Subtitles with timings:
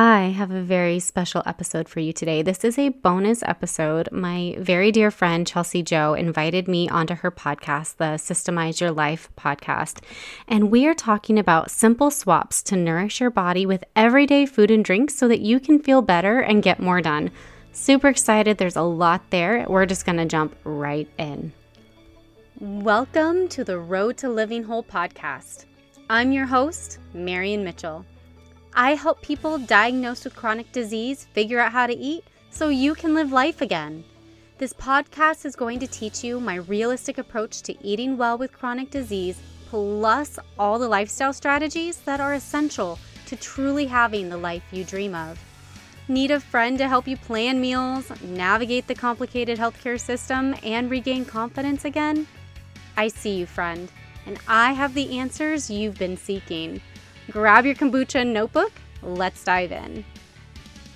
[0.00, 2.40] I have a very special episode for you today.
[2.40, 4.08] This is a bonus episode.
[4.12, 9.28] My very dear friend Chelsi Jo invited me onto her podcast, the Systemize Your Life
[9.36, 10.04] podcast.
[10.46, 14.84] And we are talking about simple swaps to nourish your body with everyday food and
[14.84, 17.32] drinks so that you can feel better and get more done.
[17.72, 18.56] Super excited.
[18.56, 19.66] There's a lot there.
[19.68, 21.52] We're just going to jump right in.
[22.60, 25.64] Welcome to the Road to Living Whole podcast.
[26.08, 28.06] I'm your host, Marian Mitchell.
[28.78, 33.12] I help people diagnosed with chronic disease figure out how to eat so you can
[33.12, 34.04] live life again.
[34.58, 38.92] This podcast is going to teach you my realistic approach to eating well with chronic
[38.92, 44.84] disease, plus all the lifestyle strategies that are essential to truly having the life you
[44.84, 45.42] dream of.
[46.06, 51.24] Need a friend to help you plan meals, navigate the complicated healthcare system, and regain
[51.24, 52.28] confidence again?
[52.96, 53.90] I see you, friend,
[54.24, 56.80] and I have the answers you've been seeking.
[57.30, 58.72] Grab your kombucha notebook.
[59.02, 60.04] Let's dive in.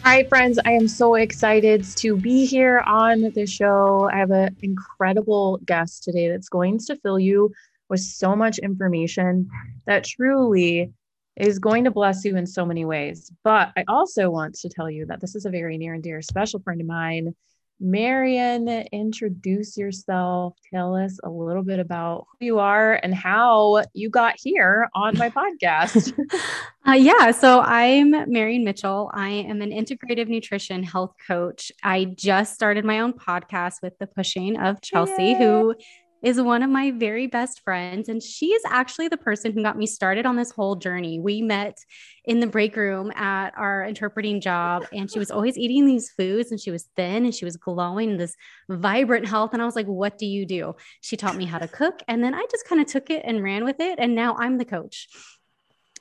[0.02, 0.58] Hi, friends.
[0.64, 4.08] I am so excited to be here on the show.
[4.10, 7.52] I have an incredible guest today that's going to fill you
[7.90, 9.48] with so much information
[9.86, 10.90] that truly
[11.36, 13.30] is going to bless you in so many ways.
[13.44, 16.22] But I also want to tell you that this is a very near and dear
[16.22, 17.34] special friend of mine
[17.82, 20.56] Marian, introduce yourself.
[20.72, 25.18] Tell us a little bit about who you are and how you got here on
[25.18, 26.16] my podcast.
[26.88, 29.10] uh, yeah, so I'm Marian Mitchell.
[29.12, 31.72] I am an integrative nutrition health coach.
[31.82, 35.34] I just started my own podcast with the pushing of Chelsi, Yay.
[35.34, 35.74] who
[36.22, 38.08] is one of my very best friends.
[38.08, 41.18] And she is actually the person who got me started on this whole journey.
[41.18, 41.78] We met
[42.24, 46.52] in the break room at our interpreting job, and she was always eating these foods
[46.52, 48.36] and she was thin and she was glowing, this
[48.68, 49.50] vibrant health.
[49.52, 50.76] And I was like, What do you do?
[51.00, 52.00] She taught me how to cook.
[52.06, 53.98] And then I just kind of took it and ran with it.
[53.98, 55.08] And now I'm the coach.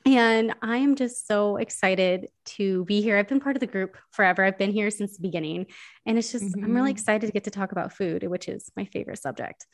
[0.04, 3.16] And I am just so excited to be here.
[3.16, 4.44] I've been part of the group forever.
[4.44, 5.66] I've been here since the beginning.
[6.06, 6.64] And it's just, mm-hmm.
[6.64, 6.96] I'm really mm-hmm.
[6.96, 9.64] excited to get to talk about food, which is my favorite subject.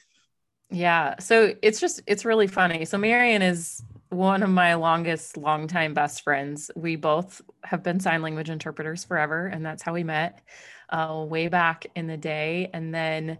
[0.71, 1.19] Yeah.
[1.19, 2.85] So it's just, it's really funny.
[2.85, 6.71] So Marian is one of my longest, longtime best friends.
[6.77, 9.47] We both have been sign language interpreters forever.
[9.47, 10.41] And that's how we met
[10.91, 12.71] uh, way back in the day.
[12.73, 13.39] And then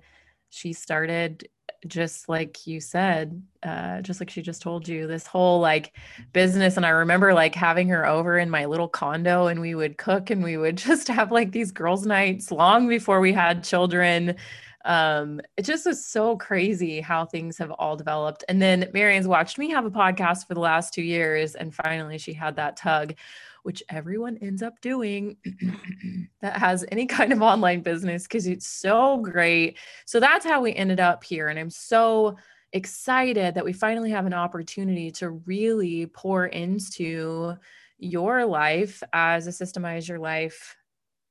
[0.51, 1.49] she started
[1.87, 5.93] just like you said, uh, just like she just told you, this whole like
[6.33, 6.77] business.
[6.77, 10.31] And I remember like having her over in my little condo and we would cook
[10.31, 14.35] and we would just have like these girls' nights long before we had children
[14.85, 18.45] um, it just was so crazy how things have all developed.
[18.49, 22.19] And then Marian's watched me have a podcast for the last two years, and finally
[22.19, 23.15] she had that tug,
[23.65, 25.37] which everyone ends up doing
[26.41, 29.79] that has any kind of online business because it's so great.
[30.07, 31.49] So that's how we ended up here.
[31.49, 32.37] And I'm so
[32.73, 37.57] excited that we finally have an opportunity to really pour into
[37.99, 40.78] your life as a systemize your life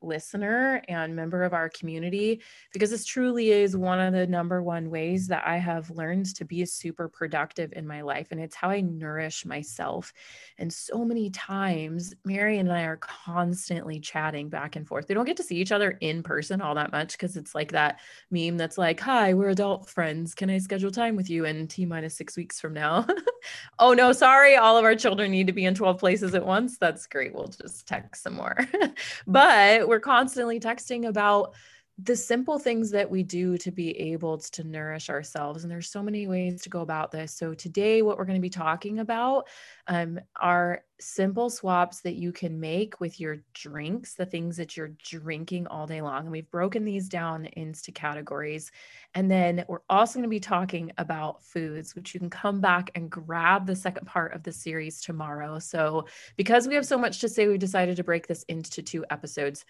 [0.01, 2.41] listener and member of our community
[2.73, 6.45] because this truly is one of the number one ways that I have learned to
[6.45, 8.27] be super productive in my life.
[8.31, 10.13] And it's how I nourish myself.
[10.57, 15.05] And so many times, Mary and I are constantly chatting back and forth.
[15.07, 17.71] We don't get to see each other in person all that much because it's like
[17.71, 17.99] that
[18.31, 20.35] meme that's like, Hi, we're adult friends.
[20.35, 23.07] Can I schedule time with you in T minus six weeks from now?
[23.79, 24.55] oh, no, sorry.
[24.55, 26.77] All of our children need to be in 12 places at once.
[26.77, 27.33] That's great.
[27.33, 28.57] We'll just text some more.
[29.27, 31.53] but we're constantly texting about
[31.99, 36.03] the simple things that we do to be able to nourish ourselves and there's so
[36.03, 37.33] many ways to go about this.
[37.33, 39.47] So today what we're going to be talking about
[39.87, 44.91] um, are simple swaps that you can make with your drinks the things that you're
[45.03, 48.71] drinking all day long and we've broken these down into categories.
[49.15, 52.91] And then we're also going to be talking about foods which you can come back
[52.93, 55.57] and grab the second part of the series tomorrow.
[55.57, 59.03] So because we have so much to say we decided to break this into two
[59.09, 59.65] episodes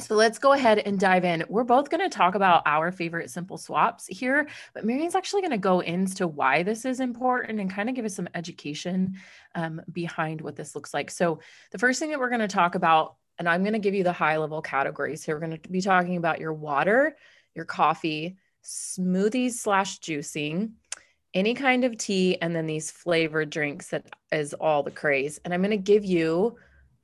[0.00, 1.44] so let's go ahead and dive in.
[1.48, 5.50] We're both going to talk about our favorite simple swaps here, but Marian's actually going
[5.50, 9.16] to go into why this is important and kind of give us some education
[9.56, 11.10] um, behind what this looks like.
[11.10, 11.40] So
[11.72, 14.04] the first thing that we're going to talk about, and I'm going to give you
[14.04, 15.34] the high level categories here.
[15.34, 17.16] We're going to be talking about your water,
[17.56, 20.74] your coffee, smoothies slash juicing,
[21.34, 25.40] any kind of tea, and then these flavored drinks that is all the craze.
[25.44, 26.56] And I'm going to give you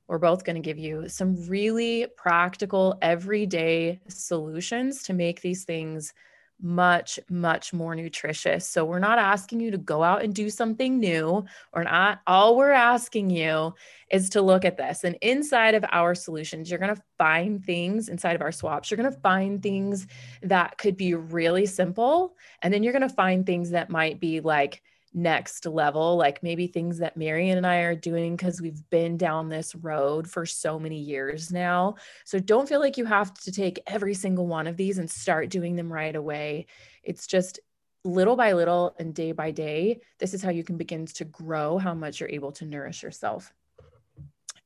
[0.07, 6.13] we're both going to give you some really practical, everyday solutions to make these things
[6.61, 8.67] much, much more nutritious.
[8.67, 12.21] So, we're not asking you to go out and do something new, or not.
[12.27, 13.73] All we're asking you
[14.09, 15.03] is to look at this.
[15.03, 18.89] And inside of our solutions, you're going to find things inside of our swaps.
[18.89, 20.07] You're going to find things
[20.43, 22.35] that could be really simple.
[22.61, 24.81] And then you're going to find things that might be like,
[25.15, 29.47] next level, like maybe things that Marian and I are doing because we've been down
[29.47, 31.95] this road for so many years now.
[32.25, 35.49] So don't feel like you have to take every single one of these and start
[35.49, 36.67] doing them right away.
[37.01, 37.59] It's just
[38.03, 40.01] little by little and day by day.
[40.19, 43.53] This is how you can begin to grow how much you're able to nourish yourself.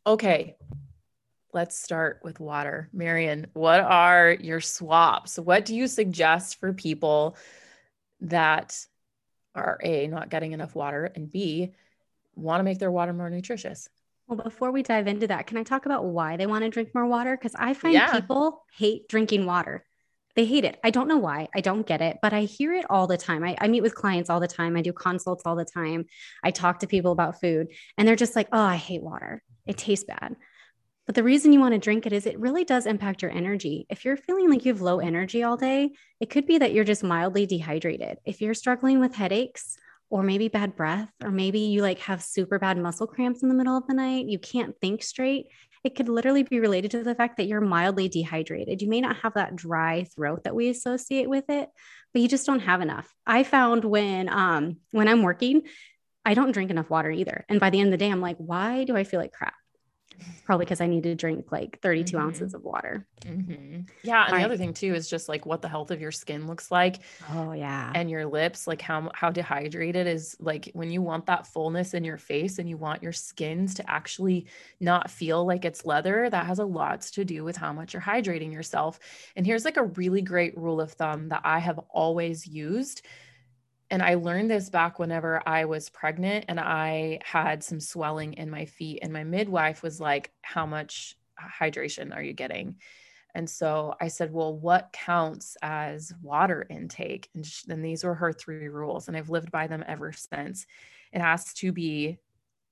[0.08, 0.56] Okay,
[1.54, 2.90] let's start with water.
[2.92, 5.38] Marian, what are your swaps?
[5.38, 7.38] What do you suggest for people
[8.22, 8.86] that
[9.60, 11.74] are A, not getting enough water, and B,
[12.36, 13.90] want to make their water more nutritious?
[14.28, 16.90] Well, before we dive into that, can I talk about why they want to drink
[16.94, 17.36] more water?
[17.36, 18.12] Because I find yeah.
[18.12, 19.84] people hate drinking water.
[20.36, 20.80] They hate it.
[20.84, 21.50] I don't know why.
[21.56, 23.44] I don't get it, but I hear it all the time.
[23.44, 24.78] I, I meet with clients all the time.
[24.78, 26.06] I do consults all the time.
[26.44, 29.44] I talk to people about food, and they're just like, oh, I hate water.
[29.66, 30.36] It tastes bad.
[31.10, 33.88] But the reason you want to drink it is it really does impact your energy.
[33.90, 35.90] If you're feeling like you have low energy all day,
[36.20, 38.20] it could be that you're just mildly dehydrated.
[38.26, 39.76] If you're struggling with headaches,
[40.12, 43.56] or maybe bad breath, or maybe you like have super bad muscle cramps in the
[43.56, 45.48] middle of the night, you can't think straight,
[45.84, 48.80] it could literally be related to the fact that you're mildly dehydrated.
[48.80, 51.70] You may not have that dry throat that we associate with it,
[52.14, 53.12] but you just don't have enough.
[53.26, 55.64] I found when um when I'm working,
[56.24, 57.46] I don't drink enough water either.
[57.50, 59.56] And by the end of the day, I'm like, why do I feel like crap?
[60.46, 62.26] Probably because I need to drink like 32 mm-hmm.
[62.26, 63.06] ounces of water.
[63.22, 63.82] Mm-hmm.
[64.04, 64.26] Yeah.
[64.26, 64.46] And All the right.
[64.46, 66.98] other thing too is just like what the health of your skin looks like.
[67.32, 67.92] Oh yeah.
[67.94, 72.04] And your lips, like how, how dehydrated is like when you want that fullness in
[72.04, 74.48] your face and you want your skins to actually
[74.80, 78.02] not feel like it's leather, that has a lot to do with how much you're
[78.02, 79.00] hydrating yourself.
[79.36, 83.02] And here's like a really great rule of thumb that I have always used
[83.92, 88.50] and I learned this back whenever I was pregnant and I had some swelling in
[88.50, 89.00] my feet.
[89.02, 92.78] And my midwife was like, How much hydration are you getting?
[93.34, 97.30] And so I said, Well, what counts as water intake?
[97.34, 99.08] And then these were her three rules.
[99.08, 100.68] And I've lived by them ever since.
[101.12, 102.20] It has to be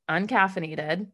[0.10, 1.08] uncaffeinated,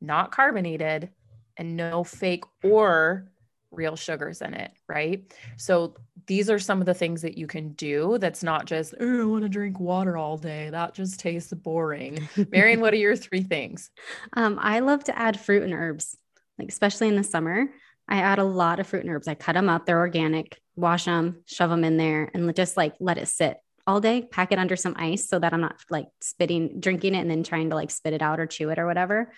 [0.00, 1.10] not carbonated,
[1.56, 3.30] and no fake or
[3.70, 5.32] real sugars in it, right?
[5.56, 5.94] So
[6.26, 9.24] these are some of the things that you can do that's not just, oh, I
[9.24, 10.70] want to drink water all day.
[10.70, 12.28] That just tastes boring.
[12.50, 13.90] Marian, what are your three things?
[14.34, 16.16] Um, I love to add fruit and herbs,
[16.58, 17.66] like especially in the summer.
[18.08, 19.26] I add a lot of fruit and herbs.
[19.26, 22.94] I cut them up, they're organic, wash them, shove them in there, and just like
[23.00, 26.08] let it sit all day, pack it under some ice so that I'm not like
[26.20, 28.86] spitting, drinking it and then trying to like spit it out or chew it or
[28.86, 29.32] whatever.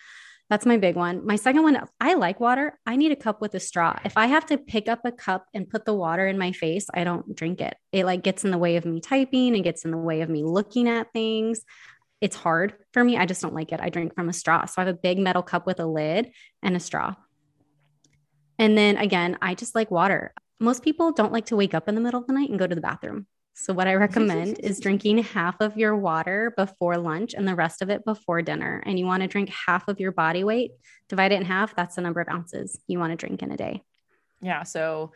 [0.51, 1.25] That's my big one.
[1.25, 2.77] My second one, I like water.
[2.85, 3.97] I need a cup with a straw.
[4.05, 6.89] If I have to pick up a cup and put the water in my face,
[6.93, 7.77] I don't drink it.
[7.93, 10.29] It like gets in the way of me typing and gets in the way of
[10.29, 11.61] me looking at things.
[12.21, 13.17] It's hard for me.
[13.17, 13.81] I just don't like it.
[13.81, 14.67] I drink from a straw.
[14.67, 16.33] So I have a big metal cup with a lid
[16.65, 17.15] and a straw.
[18.59, 20.35] And then again, I just like water.
[20.59, 22.67] Most people don't like to wake up in the middle of the night and go
[22.67, 23.29] to the bathroom.
[23.55, 27.83] So, what I recommend is drinking half of your water before lunch and the rest
[27.83, 28.83] of it before dinner.
[28.87, 30.73] And you want to drink half of your body weight,
[31.09, 31.77] divide it in half.
[31.77, 33.83] That's the number of ounces you want to drink in a day.
[34.41, 34.63] Yeah.
[34.63, 35.13] So,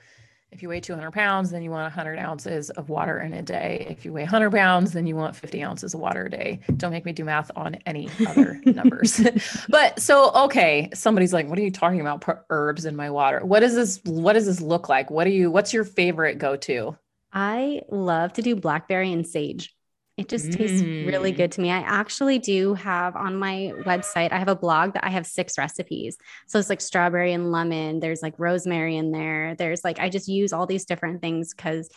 [0.54, 3.86] if you weigh 200 pounds, then you want 100 ounces of water in a day.
[3.90, 6.60] If you weigh 100 pounds, then you want 50 ounces of water a day.
[6.76, 9.20] Don't make me do math on any other numbers.
[9.68, 12.20] but so, okay, somebody's like, "What are you talking about?
[12.20, 13.44] Put herbs in my water?
[13.44, 14.00] What does this?
[14.04, 15.10] What does this look like?
[15.10, 15.50] What do you?
[15.50, 16.96] What's your favorite go to?"
[17.34, 19.74] I love to do blackberry and sage.
[20.16, 20.56] It just mm.
[20.56, 21.72] tastes really good to me.
[21.72, 25.58] I actually do have on my website, I have a blog that I have six
[25.58, 26.16] recipes.
[26.46, 29.56] So it's like strawberry and lemon, there's like rosemary in there.
[29.58, 31.90] There's like, I just use all these different things because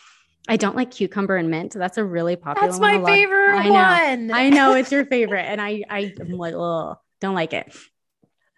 [0.48, 1.74] I don't like cucumber and mint.
[1.74, 2.70] So that's a really popular one.
[2.70, 4.30] That's my favorite I know, one.
[4.32, 5.44] I know it's your favorite.
[5.44, 7.72] And I, I am like, oh, don't like it.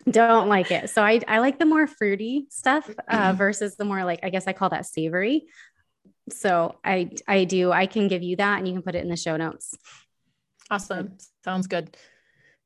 [0.08, 0.88] Don't like it.
[0.88, 4.46] So I, I like the more fruity stuff uh, versus the more like, I guess
[4.46, 5.46] I call that savory.
[6.32, 7.72] So I I do.
[7.72, 9.76] I can give you that and you can put it in the show notes.
[10.70, 11.18] Awesome.
[11.44, 11.96] Sounds good.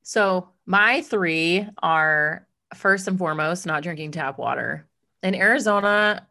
[0.02, 4.86] So my three are first and foremost not drinking tap water.
[5.22, 6.26] In Arizona,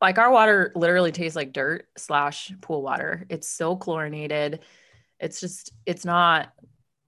[0.00, 3.24] like our water literally tastes like dirt slash pool water.
[3.28, 4.60] It's so chlorinated.
[5.20, 6.52] It's just, it's not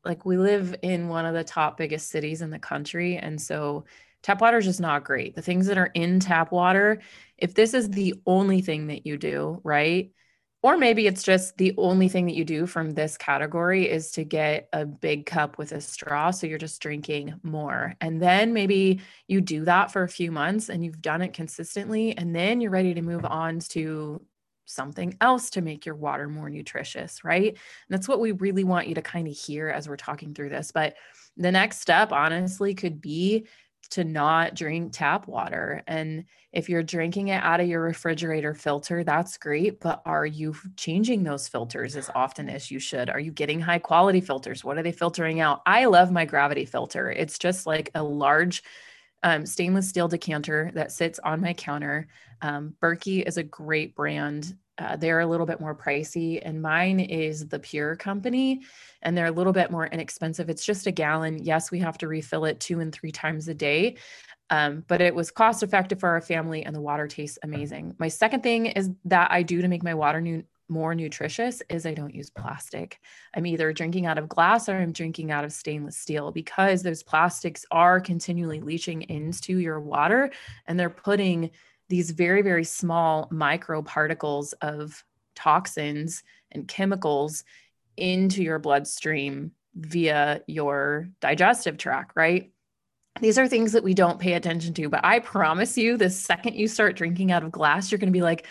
[0.05, 3.17] like we live in one of the top biggest cities in the country.
[3.17, 3.85] And so
[4.27, 5.37] tap water is just not great.
[5.37, 7.01] The things that are in tap water,
[7.39, 10.11] if this is the only thing that you do, right?
[10.65, 14.25] Or maybe it's just the only thing that you do from this category is to
[14.25, 16.33] get a big cup with a straw.
[16.33, 17.95] So you're just drinking more.
[18.01, 22.19] And then maybe you do that for a few months and you've done it consistently.
[22.19, 24.21] And then you're ready to move on to
[24.65, 27.51] something else to make your water more nutritious, right?
[27.53, 30.49] And that's what we really want you to kind of hear as we're talking through
[30.49, 30.73] this.
[30.73, 30.97] But
[31.37, 33.47] the next step, honestly, could be
[33.89, 35.83] to not drink tap water.
[35.87, 39.81] And if you're drinking it out of your refrigerator filter, that's great.
[39.81, 43.11] But are you changing those filters as often as you should?
[43.11, 44.65] Are you getting high quality filters?
[44.65, 45.63] What are they filtering out?
[45.67, 47.11] I love my gravity filter.
[47.11, 48.63] It's just like a large
[49.23, 52.07] um, stainless steel decanter that sits on my counter.
[52.43, 54.57] Um, Berkey is a great brand.
[54.79, 58.63] Uh, they're a little bit more pricey, and mine is the Pure Company,
[59.03, 60.51] and they're a little bit more inexpensive.
[60.51, 61.43] It's just a gallon.
[61.43, 63.97] Yes, we have to refill it two and three times a day,
[64.51, 67.95] um, but it was cost effective for our family, and the water tastes amazing.
[67.99, 71.87] My second thing is that I do to make my water new, more nutritious is
[71.87, 72.99] I don't use plastic.
[73.35, 77.03] I'm either drinking out of glass or I'm drinking out of stainless steel because those
[77.03, 80.31] plastics are continually leaching into your water
[80.67, 81.51] and they're putting
[81.89, 87.45] these very, very small micro particles of toxins and chemicals
[87.97, 92.51] into your bloodstream via your digestive tract, right?
[93.21, 96.55] These are things that we don't pay attention to, but I promise you, the second
[96.55, 98.47] you start drinking out of glass, you're going to be like,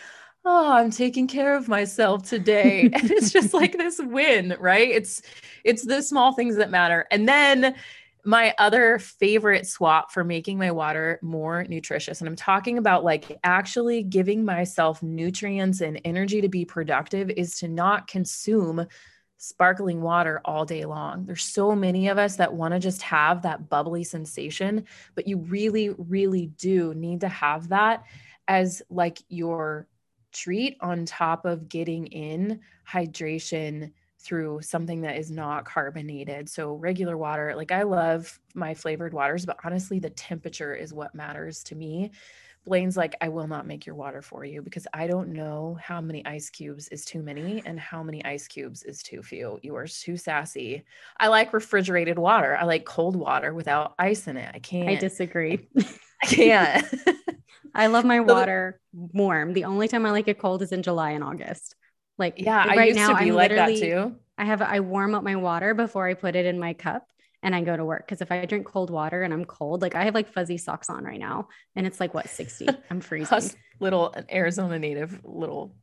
[0.46, 2.90] oh i'm taking care of myself today.
[2.94, 4.90] And it's just like this win right?
[4.90, 5.22] It's
[5.64, 7.06] it's the small things that matter.
[7.12, 7.76] And then
[8.26, 13.38] my other favorite swap for making my water more nutritious and i'm talking about like
[13.44, 18.86] actually giving myself nutrients and energy to be productive is to not consume
[19.38, 21.26] sparkling water all day long.
[21.26, 25.38] There's so many of us that want to just have that bubbly sensation but you
[25.38, 28.04] really really do need to have that
[28.48, 29.88] as like your
[30.32, 33.92] treat on top of getting in hydration
[34.26, 36.50] through something that is not carbonated.
[36.50, 41.14] So regular water, like I love my flavored waters, but honestly the temperature is what
[41.14, 42.12] matters to me.
[42.66, 46.02] Blaine's like, I will not make your water for you because I don't know how
[46.02, 49.60] many ice cubes is too many and how many ice cubes is too few.
[49.62, 50.84] You are too sassy.
[51.20, 52.58] I like refrigerated water.
[52.58, 54.50] I like cold water without ice in it.
[54.52, 54.90] I can't.
[54.90, 55.68] I disagree.
[55.78, 56.86] I can't.
[57.76, 59.54] I love my water warm.
[59.54, 61.76] The only time I like it cold is in July and August.
[62.18, 64.16] Like yeah, right I used now, to be I'm like that too.
[64.38, 67.08] I have I warm up my water before I put it in my cup
[67.44, 69.96] and I go to work because if I drink cold water and I'm cold, like
[69.96, 72.68] I have like fuzzy socks on right now and it's like what 60.
[72.90, 73.52] I'm freezing.
[73.80, 75.76] Little uh, Arizona native little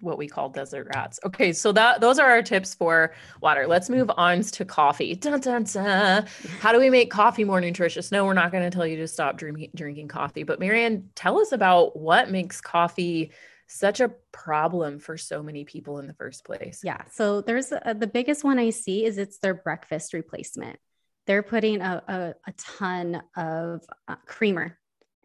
[0.00, 1.20] what we call desert rats.
[1.24, 3.66] Okay, so that those are our tips for water.
[3.66, 5.14] Let's move on to coffee.
[5.14, 6.26] Dun, dun, dun.
[6.60, 8.10] How do we make coffee more nutritious?
[8.10, 11.38] No, we're not going to tell you to stop drinking drinking coffee, but Marian, tell
[11.38, 13.32] us about what makes coffee
[13.66, 16.80] such a problem for so many people in the first place.
[16.82, 17.02] Yeah.
[17.12, 20.78] So there's a, the biggest one I see is it's their breakfast replacement.
[21.26, 24.78] They're putting a, a, a ton of uh, creamer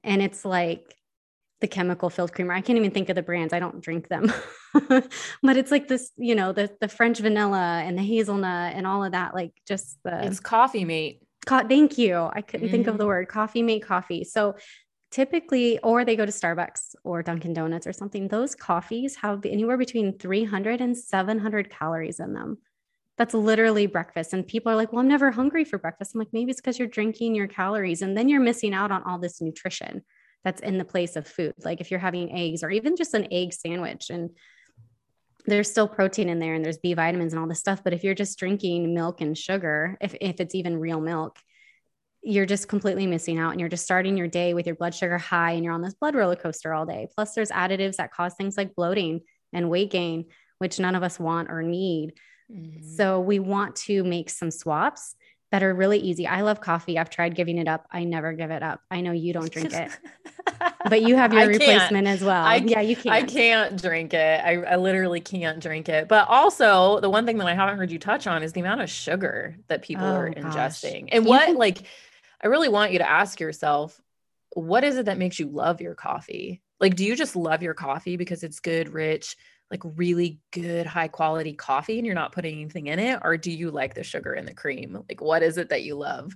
[0.03, 0.95] and it's like
[1.61, 2.53] the chemical filled creamer.
[2.53, 3.53] I can't even think of the brands.
[3.53, 4.31] I don't drink them.
[4.89, 9.03] but it's like this, you know, the the French vanilla and the hazelnut and all
[9.03, 11.21] of that like just the It's coffee mate.
[11.45, 12.29] Co- thank you.
[12.31, 13.09] I couldn't mm think of the mm-hmm.
[13.09, 14.23] word coffee mate coffee.
[14.23, 14.55] So
[15.11, 18.27] typically or they go to Starbucks or Dunkin Donuts or something.
[18.27, 22.59] Those coffees have anywhere between 300 and 700 calories in them.
[23.17, 24.33] That's literally breakfast.
[24.33, 26.13] And people are like, well, I'm never hungry for breakfast.
[26.13, 29.03] I'm like, maybe it's because you're drinking your calories and then you're missing out on
[29.03, 30.03] all this nutrition
[30.43, 31.53] that's in the place of food.
[31.65, 34.29] Like if you're having eggs or even just an egg sandwich and
[35.45, 37.83] there's still protein in there and there's B vitamins and all this stuff.
[37.83, 41.39] But if you're just drinking milk and sugar, if, if it's even real milk,
[42.21, 45.17] you're just completely missing out and you're just starting your day with your blood sugar
[45.17, 47.07] high and you're on this blood roller coaster all day.
[47.15, 49.21] Plus, there's additives that cause things like bloating
[49.53, 50.25] and weight gain,
[50.57, 52.13] which none of us want or need.
[52.51, 52.95] Mm-hmm.
[52.95, 55.15] So, we want to make some swaps
[55.51, 56.27] that are really easy.
[56.27, 56.99] I love coffee.
[56.99, 57.87] I've tried giving it up.
[57.91, 58.81] I never give it up.
[58.91, 59.89] I know you don't drink it,
[60.89, 62.43] but you have your replacement as well.
[62.43, 63.15] I, yeah, you can't.
[63.15, 64.41] I can't drink it.
[64.43, 66.07] I, I literally can't drink it.
[66.07, 68.81] But also, the one thing that I haven't heard you touch on is the amount
[68.81, 71.01] of sugar that people oh, are ingesting.
[71.01, 71.09] Gosh.
[71.13, 71.81] And what, can- like,
[72.41, 73.99] I really want you to ask yourself,
[74.53, 76.61] what is it that makes you love your coffee?
[76.79, 79.35] Like, do you just love your coffee because it's good, rich,
[79.69, 83.19] like really good high quality coffee and you're not putting anything in it?
[83.23, 85.03] Or do you like the sugar and the cream?
[85.07, 86.33] Like what is it that you love?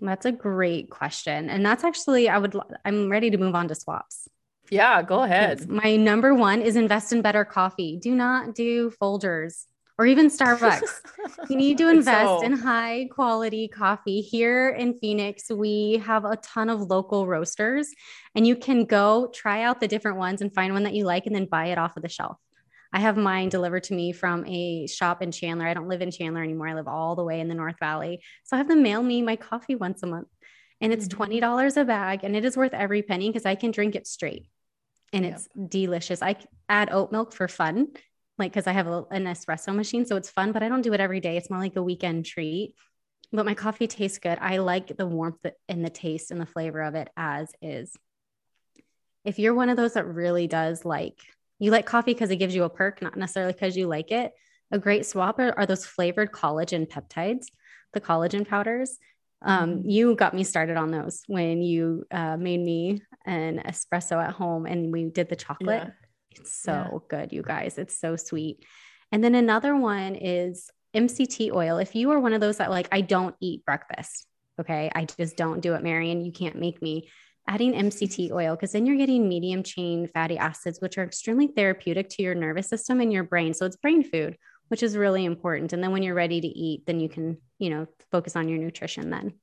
[0.00, 1.48] That's a great question.
[1.48, 4.28] And that's actually i would i'm ready to move on to swaps.
[4.70, 5.68] Yeah go ahead.
[5.68, 7.98] My number one is invest in better coffee.
[8.00, 9.66] Do not do Folgers
[10.02, 11.00] or even Starbucks.
[11.48, 12.42] you need to invest so.
[12.42, 14.20] in high quality coffee.
[14.20, 17.88] Here in Phoenix, we have a ton of local roasters,
[18.34, 21.26] and you can go try out the different ones and find one that you like
[21.26, 22.36] and then buy it off of the shelf.
[22.92, 25.68] I have mine delivered to me from a shop in Chandler.
[25.68, 26.66] I don't live in Chandler anymore.
[26.66, 28.24] I live all the way in the North Valley.
[28.42, 30.26] So I have them mail me my coffee once a month.
[30.80, 31.78] And it's $20 mm-hmm.
[31.78, 34.48] a bag and it is worth every penny because I can drink it straight
[35.12, 35.70] and it's yep.
[35.70, 36.22] delicious.
[36.22, 36.36] I
[36.68, 37.88] add oat milk for fun
[38.38, 40.92] like because I have a, an espresso machine, so it's fun, but I don't do
[40.92, 41.36] it every day.
[41.36, 42.74] It's more like a weekend treat.
[43.32, 44.38] but my coffee tastes good.
[44.40, 47.94] I like the warmth and the taste and the flavor of it as is.
[49.24, 51.18] If you're one of those that really does like,
[51.58, 54.32] you like coffee because it gives you a perk, not necessarily because you like it,
[54.72, 57.46] a great swap are, are those flavored collagen peptides,
[57.92, 58.98] the collagen powders.
[59.44, 59.88] Um, mm-hmm.
[59.90, 64.66] you got me started on those when you uh, made me an espresso at home
[64.66, 65.82] and we did the chocolate.
[65.84, 65.90] Yeah.
[66.38, 66.98] It's so yeah.
[67.08, 67.78] good, you guys.
[67.78, 68.64] It's so sweet.
[69.10, 71.78] And then another one is MCT oil.
[71.78, 74.26] If you are one of those that like, I don't eat breakfast,
[74.60, 76.24] okay, I just don't do it, Marian.
[76.24, 77.08] You can't make me.
[77.48, 82.08] Adding MCT oil, because then you're getting medium chain fatty acids, which are extremely therapeutic
[82.10, 83.52] to your nervous system and your brain.
[83.52, 84.36] So it's brain food,
[84.68, 85.72] which is really important.
[85.72, 88.58] And then when you're ready to eat, then you can, you know, focus on your
[88.58, 89.34] nutrition then.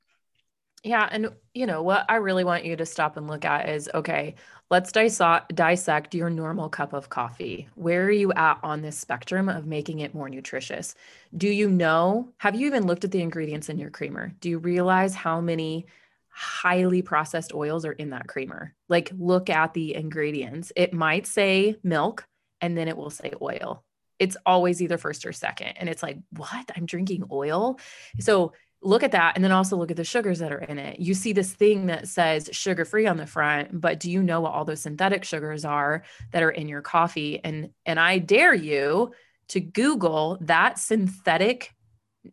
[0.83, 1.09] Yeah.
[1.11, 4.35] And, you know, what I really want you to stop and look at is okay,
[4.69, 7.67] let's dissect your normal cup of coffee.
[7.75, 10.95] Where are you at on this spectrum of making it more nutritious?
[11.35, 14.31] Do you know, have you even looked at the ingredients in your creamer?
[14.39, 15.85] Do you realize how many
[16.29, 18.73] highly processed oils are in that creamer?
[18.87, 20.71] Like, look at the ingredients.
[20.77, 22.25] It might say milk
[22.61, 23.83] and then it will say oil.
[24.17, 25.73] It's always either first or second.
[25.77, 26.71] And it's like, what?
[26.75, 27.79] I'm drinking oil.
[28.19, 30.99] So, look at that and then also look at the sugars that are in it.
[30.99, 34.41] You see this thing that says sugar free on the front, but do you know
[34.41, 37.41] what all those synthetic sugars are that are in your coffee?
[37.43, 39.11] And and I dare you
[39.49, 41.73] to google that synthetic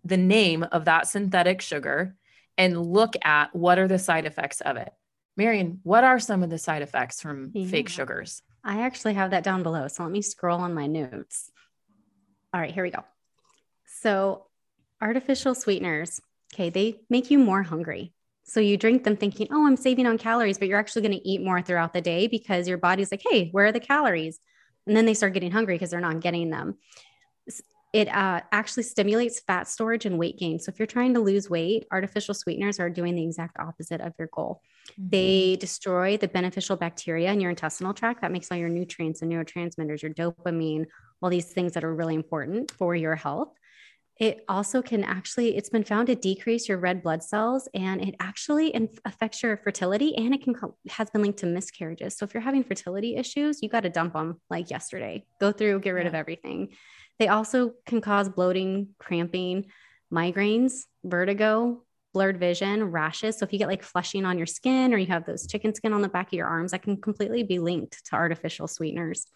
[0.05, 2.15] the name of that synthetic sugar
[2.59, 4.93] and look at what are the side effects of it.
[5.37, 7.67] Marian, what are some of the side effects from yeah.
[7.67, 8.43] fake sugars?
[8.65, 9.87] I actually have that down below.
[9.89, 11.51] So let me scroll on my notes.
[12.53, 13.05] All right, here we go.
[14.01, 14.47] So,
[15.01, 16.21] artificial sweeteners
[16.57, 18.15] Okay, they make you more hungry.
[18.45, 21.29] So you drink them thinking, oh, I'm saving on calories, but you're actually going to
[21.29, 24.39] eat more throughout the day because your body's like, hey, where are the calories?
[24.87, 26.79] And then they start getting hungry because they're not getting them.
[27.93, 30.59] It uh, actually stimulates fat storage and weight gain.
[30.59, 34.15] So if you're trying to lose weight, artificial sweeteners are doing the exact opposite of
[34.19, 34.63] your goal.
[34.93, 35.09] Mm-hmm.
[35.11, 39.31] They destroy the beneficial bacteria in your intestinal tract that makes all your nutrients and
[39.31, 40.87] neurotransmitters, your dopamine,
[41.21, 43.53] all these things that are really important for your health
[44.19, 48.15] it also can actually it's been found to decrease your red blood cells and it
[48.19, 50.55] actually affects your fertility and it can
[50.89, 52.17] has been linked to miscarriages.
[52.17, 55.25] So if you're having fertility issues you got to dump them like yesterday.
[55.41, 56.09] Go through get rid yeah.
[56.09, 56.71] of everything.
[57.19, 59.67] They also can cause bloating cramping
[60.13, 61.83] migraines vertigo
[62.15, 63.37] blurred vision rashes.
[63.37, 65.93] So if you get like flushing on your skin or you have those chicken skin
[65.93, 69.27] on the back of your arms that can completely be linked to artificial sweeteners.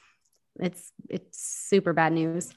[0.59, 2.50] It's it's super bad news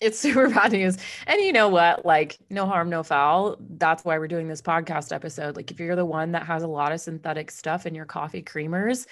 [0.00, 0.96] it's super bad news.
[1.26, 2.04] And you know what?
[2.04, 3.56] Like, no harm, no foul.
[3.60, 5.56] That's why we're doing this podcast episode.
[5.56, 8.42] Like, if you're the one that has a lot of synthetic stuff in your coffee
[8.42, 9.06] creamers,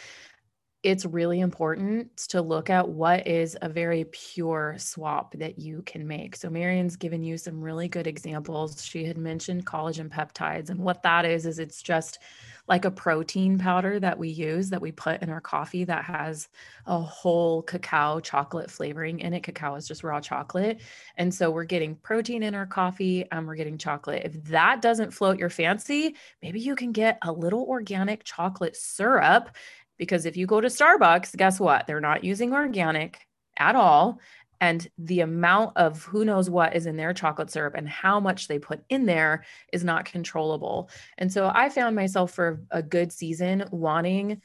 [0.85, 6.07] it's really important to look at what is a very pure swap that you can
[6.07, 6.37] make.
[6.37, 8.85] So Marian's given you some really good examples.
[8.85, 12.21] She had mentioned collagen peptides and what that is is it's just
[12.69, 16.49] like a protein powder that we use that we put in our coffee that has
[16.87, 19.43] a whole cacao chocolate flavoring in it.
[19.43, 20.81] Cacao is just raw chocolate.
[21.17, 24.23] And so we're getting protein in our coffee and we're getting chocolate.
[24.25, 29.57] If that doesn't float your fancy, maybe you can get a little organic chocolate syrup
[29.99, 31.87] because if you go to Starbucks, guess what?
[31.87, 33.27] They're not using organic
[33.59, 34.21] at all.
[34.61, 38.49] And the amount of who knows what is in their chocolate syrup and how much
[38.49, 40.91] they put in there is not controllable.
[41.17, 44.43] And so I found myself for a good season wanting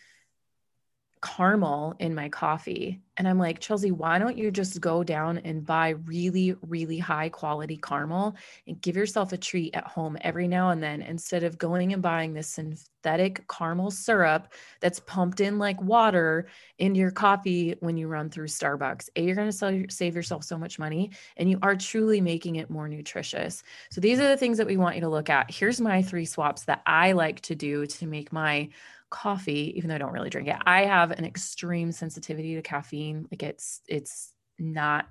[1.24, 3.00] caramel in my coffee.
[3.16, 7.30] And I'm like, Chelsi, why don't you just go down and buy really, really high
[7.30, 8.36] quality caramel
[8.68, 12.02] and give yourself a treat at home every now and then instead of going and
[12.02, 16.48] buying this synthetic caramel syrup that's pumped in like water
[16.80, 19.10] into your coffee when you run through Starbucks?
[19.16, 22.70] A, you're going to save yourself so much money and you are truly making it
[22.70, 23.64] more nutritious.
[23.92, 25.52] So these are the things that we want you to look at.
[25.52, 28.70] Here's my three swaps that I like to do to make my
[29.14, 33.28] coffee, even though I don't really drink it, I have an extreme sensitivity to caffeine.
[33.32, 35.08] Like it's it's not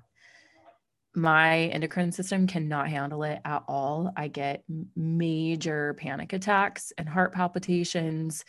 [1.15, 4.11] my endocrine system cannot handle it at all.
[4.17, 4.63] I get
[4.95, 8.43] major panic attacks and heart palpitations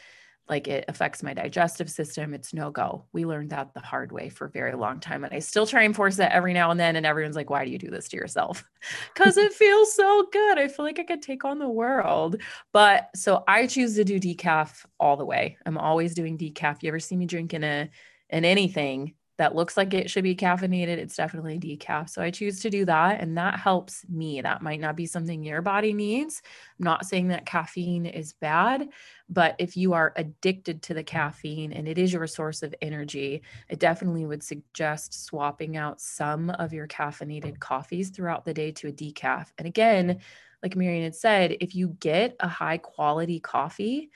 [0.48, 3.06] like it affects my digestive system it's no go.
[3.12, 5.82] We learned that the hard way for a very long time and i still try
[5.82, 8.08] and force it every now and then and everyone's like why do you do this
[8.08, 8.64] to yourself?
[9.14, 12.36] Because it feels so good i feel like i could take on the world.
[12.72, 15.56] But so i choose to do decaf all the way.
[15.64, 16.82] I'm always doing decaf.
[16.82, 17.88] You ever see me drinking a
[18.30, 22.08] an anything that looks like it should be caffeinated, it's definitely decaf.
[22.08, 23.20] So I choose to do that.
[23.20, 24.40] And that helps me.
[24.40, 26.40] That might not be something your body needs.
[26.78, 28.88] I'm not saying that caffeine is bad,
[29.28, 33.42] but if you are addicted to the caffeine and it is your source of energy,
[33.70, 38.88] I definitely would suggest swapping out some of your caffeinated coffees throughout the day to
[38.88, 39.48] a decaf.
[39.58, 40.20] And again,
[40.62, 44.10] like Marian had said, if you get a high quality coffee,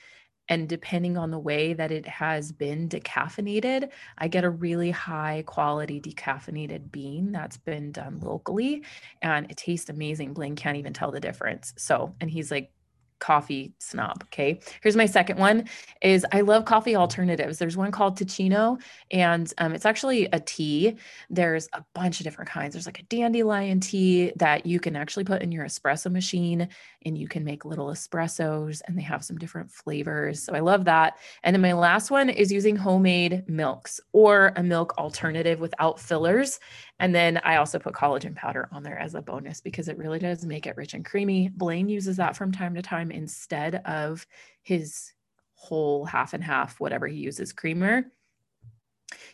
[0.49, 5.43] and depending on the way that it has been decaffeinated, I get a really high
[5.45, 8.83] quality decaffeinated bean that's been done locally
[9.21, 10.33] and it tastes amazing.
[10.33, 11.73] Blaine can't even tell the difference.
[11.77, 12.71] So, and he's like,
[13.19, 14.23] coffee snob.
[14.25, 14.59] Okay.
[14.81, 15.69] Here's my second one
[16.01, 17.57] is I love coffee alternatives.
[17.57, 20.95] There's one called Teeccino and um, it's actually a tea.
[21.29, 22.73] There's a bunch of different kinds.
[22.73, 26.67] There's like a dandelion tea that you can actually put in your espresso machine
[27.05, 30.41] and you can make little espressos and they have some different flavors.
[30.43, 31.17] So I love that.
[31.43, 36.59] And then my last one is using homemade milks or a milk alternative without fillers.
[36.99, 40.19] And then I also put collagen powder on there as a bonus because it really
[40.19, 41.49] does make it rich and creamy.
[41.49, 44.27] Blaine uses that from time to time instead of
[44.63, 45.13] his
[45.53, 48.05] whole half and half, whatever he uses creamer.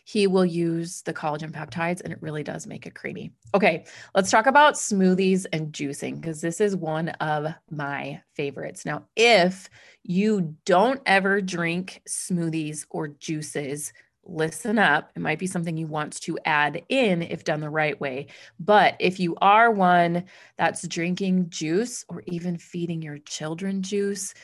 [0.04, 3.32] He will use the collagen peptides and it really does make it creamy.
[3.54, 8.86] Okay, let's talk about smoothies and juicing because this is one of my favorites.
[8.86, 9.68] Now, if
[10.04, 13.92] you don't ever drink smoothies or juices,
[14.28, 15.10] listen up.
[15.14, 18.26] It might be something you want to add in if done the right way.
[18.58, 20.24] But if you are one
[20.56, 24.34] that's drinking juice or even feeding your children juice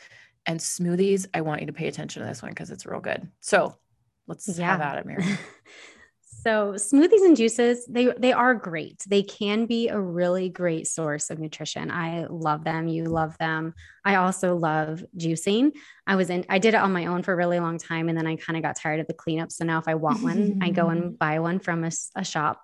[0.45, 3.29] and smoothies, I want you to pay attention to this one because it's real good.
[3.39, 3.77] So
[4.27, 4.65] let's yeah.
[4.65, 5.23] have at it, Mary.
[6.43, 9.01] So smoothies and juices, they they are great.
[9.07, 11.89] They can be a really great source of nutrition.
[11.89, 12.89] I love them.
[12.89, 13.73] You love them.
[14.03, 15.71] I also love juicing.
[16.05, 18.17] I was in I did it on my own for a really long time and
[18.17, 19.53] then I kind of got tired of the cleanup.
[19.53, 22.61] So now if I want one, I go and buy one from a, a shop.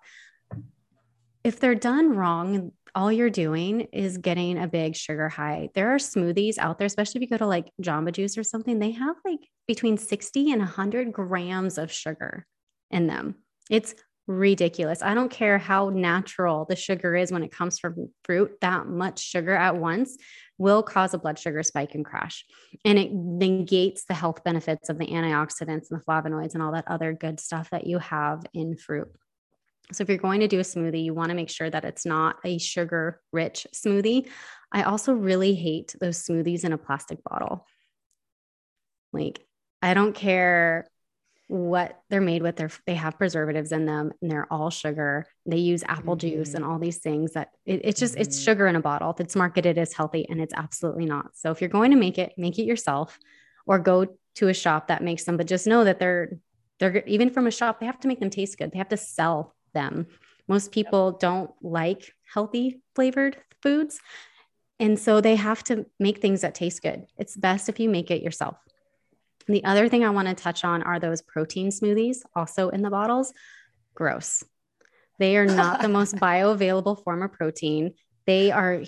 [1.45, 5.69] If they're done wrong, all you're doing is getting a big sugar high.
[5.73, 8.79] There are smoothies out there, especially if you go to like Jamba Juice or something,
[8.79, 12.45] they have like between 60 and 100 grams of sugar
[12.91, 13.35] in them.
[13.69, 13.95] It's
[14.29, 15.01] ridiculous.
[15.01, 19.19] I don't care how natural the sugar is when it comes from fruit, that much
[19.19, 20.17] sugar at once
[20.59, 22.45] will cause a blood sugar spike and crash.
[22.85, 26.87] And it negates the health benefits of the antioxidants and the flavonoids and all that
[26.87, 29.09] other good stuff that you have in fruit.
[29.91, 32.05] So, if you're going to do a smoothie, you want to make sure that it's
[32.05, 34.29] not a sugar rich smoothie.
[34.71, 37.65] I also really hate those smoothies in a plastic bottle.
[39.11, 39.43] Like,
[39.81, 40.85] I don't care
[41.49, 45.25] what they're made with they're they have preservatives in them and they're all sugar.
[45.47, 46.37] They use apple mm-hmm.
[46.37, 48.21] juice and all these things that it, it's just mm-hmm.
[48.21, 49.15] it's sugar in a bottle.
[49.17, 51.35] It's marketed as healthy and it's absolutely not.
[51.35, 53.17] So if you're going to make it make it yourself
[53.65, 56.37] or go to a shop that makes them but just know that they're
[56.77, 58.71] they're even from a shop they have to make them taste good.
[58.71, 60.05] They have to sell them.
[60.47, 61.19] Most people yep.
[61.19, 63.99] don't like healthy flavored foods
[64.79, 67.07] and so they have to make things that taste good.
[67.17, 68.55] It's best if you make it yourself
[69.49, 72.89] the other thing I want to touch on are those protein smoothies, also in the
[72.89, 73.33] bottles.
[73.95, 74.43] Gross.
[75.17, 77.93] They are not the most bioavailable form of protein.
[78.25, 78.83] They are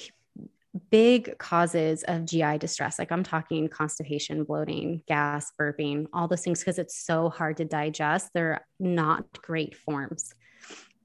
[0.90, 2.98] big causes of GI distress.
[2.98, 7.66] Like I'm talking constipation, bloating, gas, burping, all those things, because it's so hard to
[7.66, 8.30] digest.
[8.34, 10.34] They're not great forms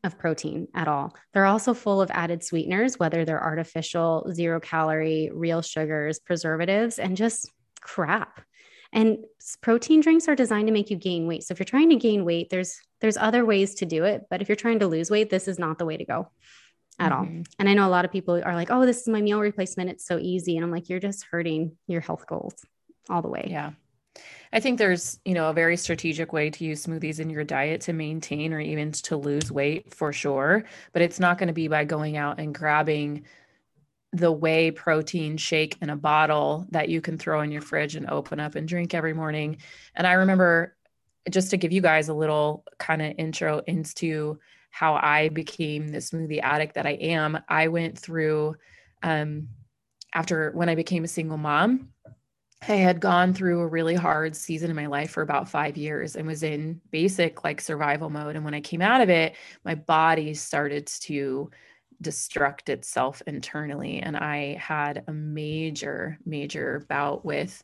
[0.05, 1.17] of protein at all.
[1.33, 7.17] They're also full of added sweeteners, whether they're artificial, zero calorie, real sugars, preservatives, and
[7.17, 8.41] just crap.
[8.93, 9.19] And
[9.61, 11.45] protein drinks are designed to make you gain weight.
[11.45, 14.41] So if you're trying to gain weight, there's there's other ways to do it, but
[14.41, 16.31] if you're trying to lose weight, this is not the way to go
[16.99, 17.39] at mm-hmm.
[17.39, 17.45] all.
[17.59, 19.91] And I know a lot of people are like, "Oh, this is my meal replacement.
[19.91, 22.55] It's so easy." And I'm like, "You're just hurting your health goals
[23.09, 23.73] all the way." Yeah.
[24.53, 27.83] I think there's, you know, a very strategic way to use smoothies in your diet
[27.83, 31.69] to maintain or even to lose weight for sure, but it's not going to be
[31.69, 33.25] by going out and grabbing
[34.17, 38.09] the whey protein shake in a bottle that you can throw in your fridge and
[38.09, 39.59] open up and drink every morning.
[39.95, 40.75] And I remember
[41.31, 44.39] just to give you guys a little kind of intro into
[44.71, 48.57] how I became the smoothie addict that I am, I went through
[49.03, 49.49] um,
[50.15, 51.91] after when I became a single mom.
[52.63, 56.17] I had gone through a really hard season in my life for about five years
[56.17, 58.35] and was in basic like survival mode.
[58.35, 61.51] And when I came out of it, my body started to
[62.03, 64.01] destruct itself internally.
[64.01, 67.63] And I had a major, major bout with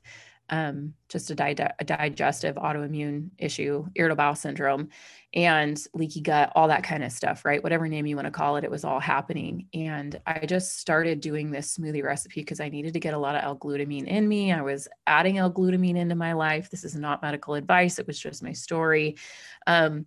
[0.53, 4.91] um, just a, di- a, digestive autoimmune issue, irritable bowel syndrome,
[5.33, 7.63] and leaky gut, all that kind of stuff, right?
[7.63, 9.67] Whatever name you want to call it, it was all happening.
[9.73, 13.35] And I just started doing this smoothie recipe because I needed to get a lot
[13.35, 14.53] of L glutamine in me.
[14.53, 16.69] I was adding L glutamine into my life.
[16.69, 19.17] This is not medical advice, it was just my story.
[19.67, 20.05] Um,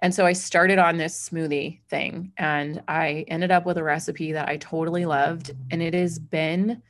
[0.00, 4.32] And so I started on this smoothie thing and I ended up with a recipe
[4.32, 5.52] that I totally loved.
[5.70, 6.82] And it has been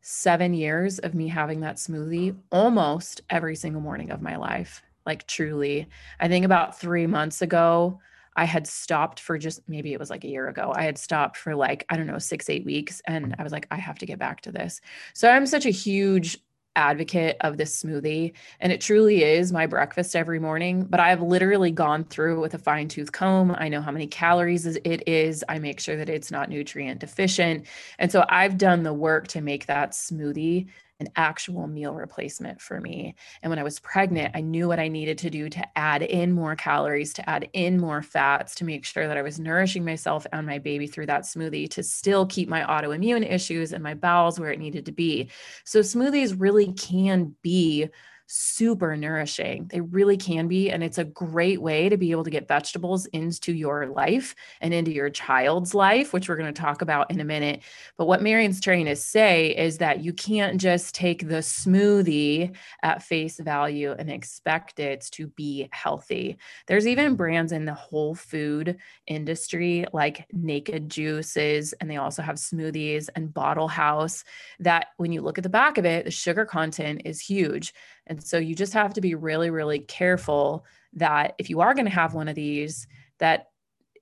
[0.00, 4.82] seven years of me having that smoothie almost every single morning of my life.
[5.04, 5.88] Like, truly.
[6.20, 8.00] I think about three months ago,
[8.34, 10.72] I had stopped for just maybe it was like a year ago.
[10.74, 13.02] I had stopped for like, I don't know, six, eight weeks.
[13.06, 14.80] And I was like, I have to get back to this.
[15.12, 16.38] So I'm such a huge
[16.76, 21.70] advocate of this smoothie and it truly is my breakfast every morning but i've literally
[21.70, 23.54] gone through with a fine tooth comb.
[23.58, 25.44] I know how many calories it is.
[25.48, 27.66] I make sure that it's not nutrient deficient.
[27.98, 30.68] And so i've done the work to make that smoothie
[31.02, 33.14] an actual meal replacement for me.
[33.42, 34.38] And when I was pregnant, mm-hmm.
[34.38, 37.78] I knew what I needed to do to add in more calories, to add in
[37.78, 41.22] more fats, to make sure that I was nourishing myself and my baby through that
[41.22, 45.30] smoothie to still keep my autoimmune issues and my bowels where it needed to be.
[45.64, 47.88] So, smoothies really can be
[48.34, 49.66] super nourishing.
[49.68, 50.70] They really can be.
[50.70, 54.72] And it's a great way to be able to get vegetables into your life and
[54.72, 57.62] into your child's life, which we're going to talk about in a minute.
[57.98, 63.02] But what Marian's trying to say is that you can't just take the smoothie at
[63.02, 66.38] face value and expect it to be healthy.
[66.66, 67.16] There's even mm-hmm.
[67.16, 73.28] brands in the whole food industry like Naked Juices, and they also have smoothies and
[73.28, 74.24] Bolthouse
[74.60, 77.74] that when you look at the back of it, the sugar content is huge.
[78.06, 81.86] And so you just have to be really, really careful that if you are going
[81.86, 82.86] to have one of these,
[83.18, 83.48] that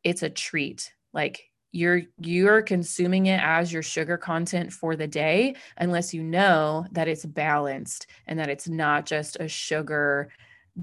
[0.02, 0.92] it's a treat.
[1.12, 6.84] Like you're you're consuming it as your sugar content for the day unless you know
[6.90, 10.30] that it's balanced and that it's not just a sugar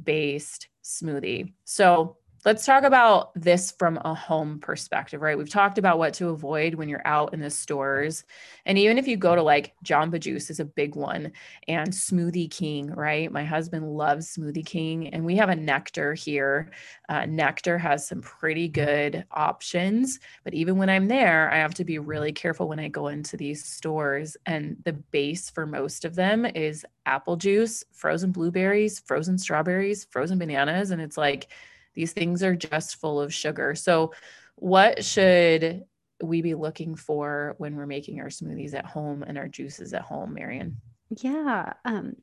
[0.03, 1.53] based smoothie.
[1.65, 2.17] So
[2.47, 5.37] let's talk about this from a home perspective, right?
[5.37, 8.23] We've talked about what to avoid when you're out in the stores.
[8.65, 11.33] And even if you go to like Jamba Juice is a big one
[11.67, 13.29] and Smoothie King, right?
[13.29, 16.71] My husband loves Smoothie King and we have a Nekter here.
[17.09, 21.83] Uh, Nekter has some pretty good options, but even when I'm there, I have to
[21.83, 24.37] be really careful when I go into these stores.
[24.45, 30.39] And the base for most of them is apple juice, frozen blueberries, frozen strawberries, frozen
[30.39, 30.91] bananas.
[30.91, 31.49] And it's like,
[31.97, 33.73] these things are just full of sugar.
[33.73, 34.13] So,
[34.55, 35.83] what should
[36.21, 40.03] we be looking for when we're making our smoothies at home and our juices at
[40.03, 40.79] home, Marian?
[41.09, 41.73] Yeah.
[41.83, 42.15] Um,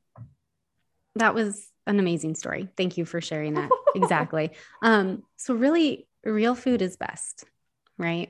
[1.15, 2.69] that was an amazing story.
[2.77, 3.69] Thank you for sharing that.
[3.95, 4.51] exactly.
[4.81, 7.43] Um, so, really, real food is best,
[7.97, 8.29] right?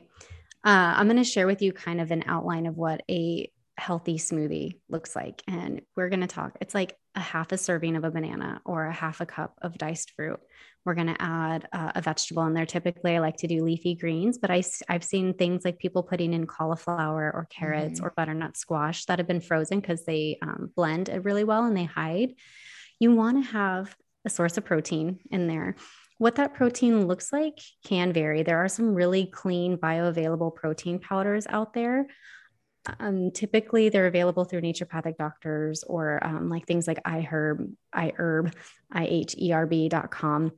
[0.64, 4.18] Uh, I'm going to share with you kind of an outline of what a healthy
[4.18, 5.44] smoothie looks like.
[5.48, 8.86] And we're going to talk, it's like a half a serving of a banana or
[8.86, 10.40] a half a cup of diced fruit.
[10.86, 12.66] We're going to add uh, a vegetable in there.
[12.66, 16.34] Typically, I like to do leafy greens, but I, I've seen things like people putting
[16.34, 18.06] in cauliflower or carrots mm-hmm.
[18.06, 21.76] or butternut squash that have been frozen because they um, blend it really well and
[21.76, 22.36] they hide.
[23.00, 25.76] You want to have a source of protein in there.
[26.18, 28.44] What that protein looks like can vary.
[28.44, 32.08] There are some really clean bioavailable protein powders out there.
[33.00, 38.54] Um, typically, they're available through naturopathic doctors or um, like things like iHerb, iHerb,
[38.92, 40.52] I-H-E-R-B.com,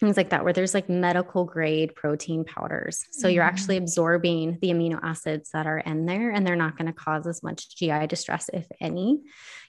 [0.00, 3.04] things like that, where there's like medical grade protein powders.
[3.10, 3.34] So mm-hmm.
[3.34, 6.92] you're actually absorbing the amino acids that are in there and they're not going to
[6.92, 9.22] cause as much GI distress, if any.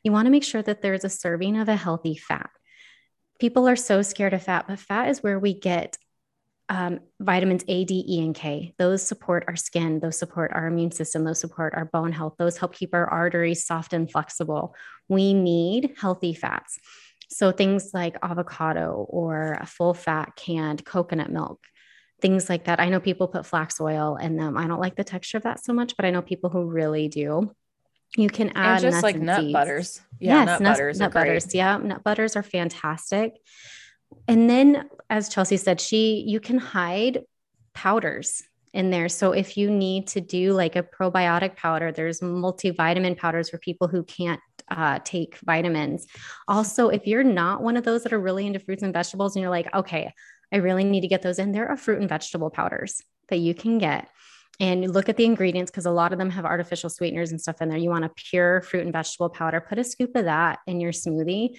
[0.03, 2.49] You want to make sure that there's a serving of a healthy fat.
[3.39, 5.97] People are so scared of fat, but fat is where we get
[6.69, 8.73] um, vitamins A, D, E, and K.
[8.78, 12.58] Those support our skin, those support our immune system, those support our bone health, those
[12.58, 14.75] help keep our arteries soft and flexible.
[15.08, 16.80] We need healthy fats.
[17.30, 21.60] So things like avocado or a full fat canned coconut milk,
[22.21, 22.80] things like that.
[22.80, 24.58] I know people put flax oil in them.
[24.58, 27.08] I don't like the texture of that so much, but I know people who really
[27.08, 27.51] do.
[28.17, 29.54] You can add and just like nut seeds.
[29.54, 30.01] butters.
[30.19, 30.99] Yeah, yes, nut, nut butters.
[30.99, 31.56] Nut butters.
[31.56, 33.34] Yeah, nut butters are fantastic
[34.28, 37.23] and then as Chelsi said, she you can hide
[37.73, 39.08] powders in there.
[39.08, 43.88] So if you need to do like a probiotic powder, there's multivitamin powders for people
[43.88, 46.08] who can't uh, take vitamins.
[46.47, 49.41] Also, if you're not one of those that are really into fruits and vegetables and
[49.41, 50.13] you're like, okay,
[50.51, 53.54] I really need to get those in, there are fruit and vegetable powders that you
[53.54, 54.10] can get.
[54.60, 57.62] And look at the ingredients because a lot of them have artificial sweeteners and stuff
[57.62, 57.78] in there.
[57.78, 60.91] You want a pure fruit and vegetable powder, put a scoop of that in your
[60.91, 61.58] smoothie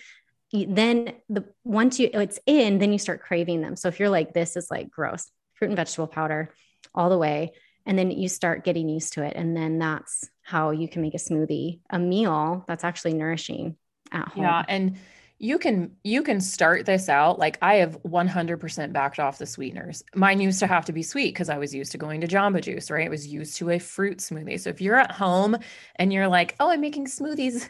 [0.65, 3.77] then the once you it's in, then you start craving them.
[3.77, 6.55] So if you're like, this is like gross, fruit and vegetable powder
[6.95, 7.53] all the way.
[7.85, 9.35] And then you start getting used to it.
[9.37, 13.77] And then that's how you can make a smoothie, a meal that's actually nourishing
[14.11, 14.43] at home.
[14.43, 14.65] Yeah.
[14.69, 14.99] And
[15.39, 20.03] you can you can start this out like i have 100% backed off the sweeteners
[20.15, 22.63] mine used to have to be sweet because i was used to going to jamba
[22.63, 25.55] juice right i was used to a fruit smoothie so if you're at home
[25.97, 27.69] and you're like oh i'm making smoothies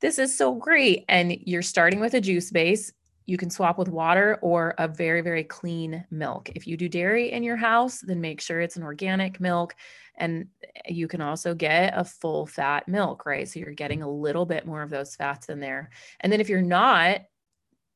[0.00, 1.04] this is so great.
[1.08, 2.92] And you're starting with a juice base.
[3.28, 6.50] you can swap with water or a very, very clean milk.
[6.54, 9.74] If you do dairy in your house, then make sure it's an organic milk.
[10.16, 10.46] And
[10.86, 13.46] you can also get a full fat milk, right?
[13.46, 15.90] So you're getting a little bit more of those fats in there.
[16.20, 17.20] And then if you're not,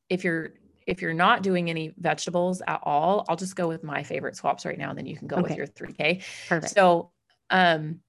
[0.07, 0.53] if you're
[0.85, 4.67] if you're not doing any vegetables at all, I'll just go with my favorite swaps
[4.67, 4.89] right now.
[4.89, 5.49] And then you can go okay.
[5.49, 6.21] with your 3K.
[6.47, 6.73] Perfect.
[6.75, 7.09] So
[7.49, 8.01] um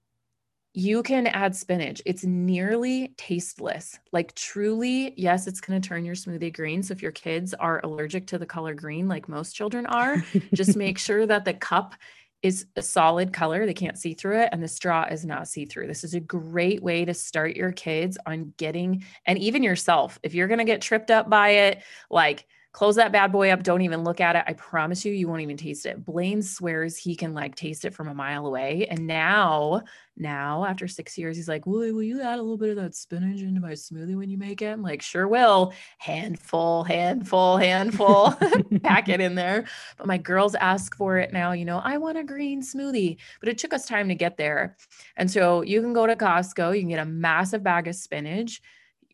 [0.76, 2.02] you can add spinach.
[2.04, 3.96] It's nearly tasteless.
[4.10, 6.82] Like truly, yes, it's going to turn your smoothie green.
[6.82, 10.76] So if your kids are allergic to the color green, like most children are, just
[10.76, 11.94] make sure that the cup
[12.42, 13.66] is a solid color.
[13.66, 15.86] They can't see through it and the straw is not see through.
[15.86, 20.18] This is a great way to start your kids on getting and even yourself.
[20.24, 23.62] If you're going to get tripped up by it, like close that bad boy up
[23.62, 26.04] don't even look at it i promise you you won't even taste it.
[26.04, 29.80] Blaine swears he can like taste it from a mile away and now
[30.16, 32.94] now after six years he's like will, will you add a little bit of that
[32.94, 34.66] spinach into my smoothie when you make it?
[34.66, 35.72] I'm like sure will.
[35.98, 38.32] Handful handful handful.
[38.82, 39.64] Pack it in there.
[39.96, 43.18] But my girls ask for it now you know i want a green smoothie.
[43.38, 44.76] But it took us time to get there.
[45.16, 48.60] And so you can go to costco you can get a massive bag of spinach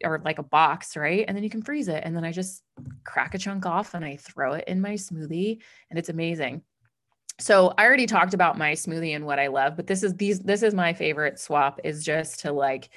[0.05, 1.25] or like a box, right?
[1.27, 2.03] And then you can freeze it.
[2.05, 2.63] And then I just
[3.05, 5.61] crack a chunk off and I throw it in my smoothie
[5.91, 6.63] and it's amazing.
[7.39, 10.41] So I already talked about my smoothie and what I love, but this is these
[10.41, 12.91] this is my favorite swap is just to like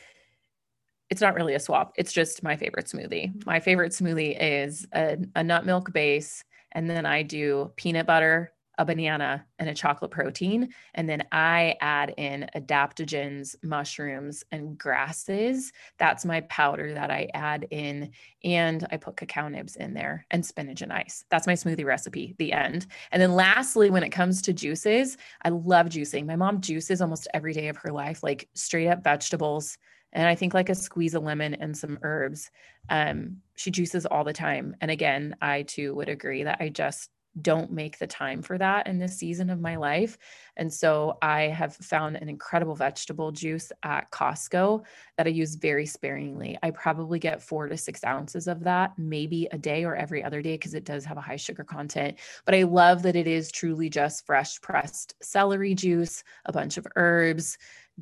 [1.10, 1.94] it's not really a swap.
[1.96, 3.46] It's just my favorite smoothie.
[3.46, 8.52] My favorite smoothie is a, a nut milk base and then I do peanut butter,
[8.78, 10.74] a banana and a chocolate protein.
[10.96, 15.72] And then I add in adaptogens, mushrooms, and grasses.
[15.98, 18.12] That's my powder that I add in.
[18.44, 21.24] And I put cacao nibs in there and spinach and ice.
[21.30, 22.88] That's my smoothie recipe, the end.
[23.12, 26.26] And then lastly, when it comes to juices, I love juicing.
[26.26, 29.78] My mom juices almost every day of her life, like straight up vegetables.
[30.14, 32.52] And I think like a squeeze of lemon and some herbs.
[32.90, 34.76] Um, she juices all the time.
[34.82, 37.10] And again, I too would agree that I just
[37.42, 40.18] don't make the time for that in this season of my life.
[40.56, 44.84] And so I have found an incredible vegetable juice at Costco
[45.18, 46.58] that I use very sparingly.
[46.62, 50.42] I probably get four to six ounces of that, maybe a day or every other
[50.42, 52.20] day, because it does have a high sugar content.
[52.46, 56.86] But I love that it is truly just fresh pressed celery juice, a bunch of
[56.96, 57.58] herbs,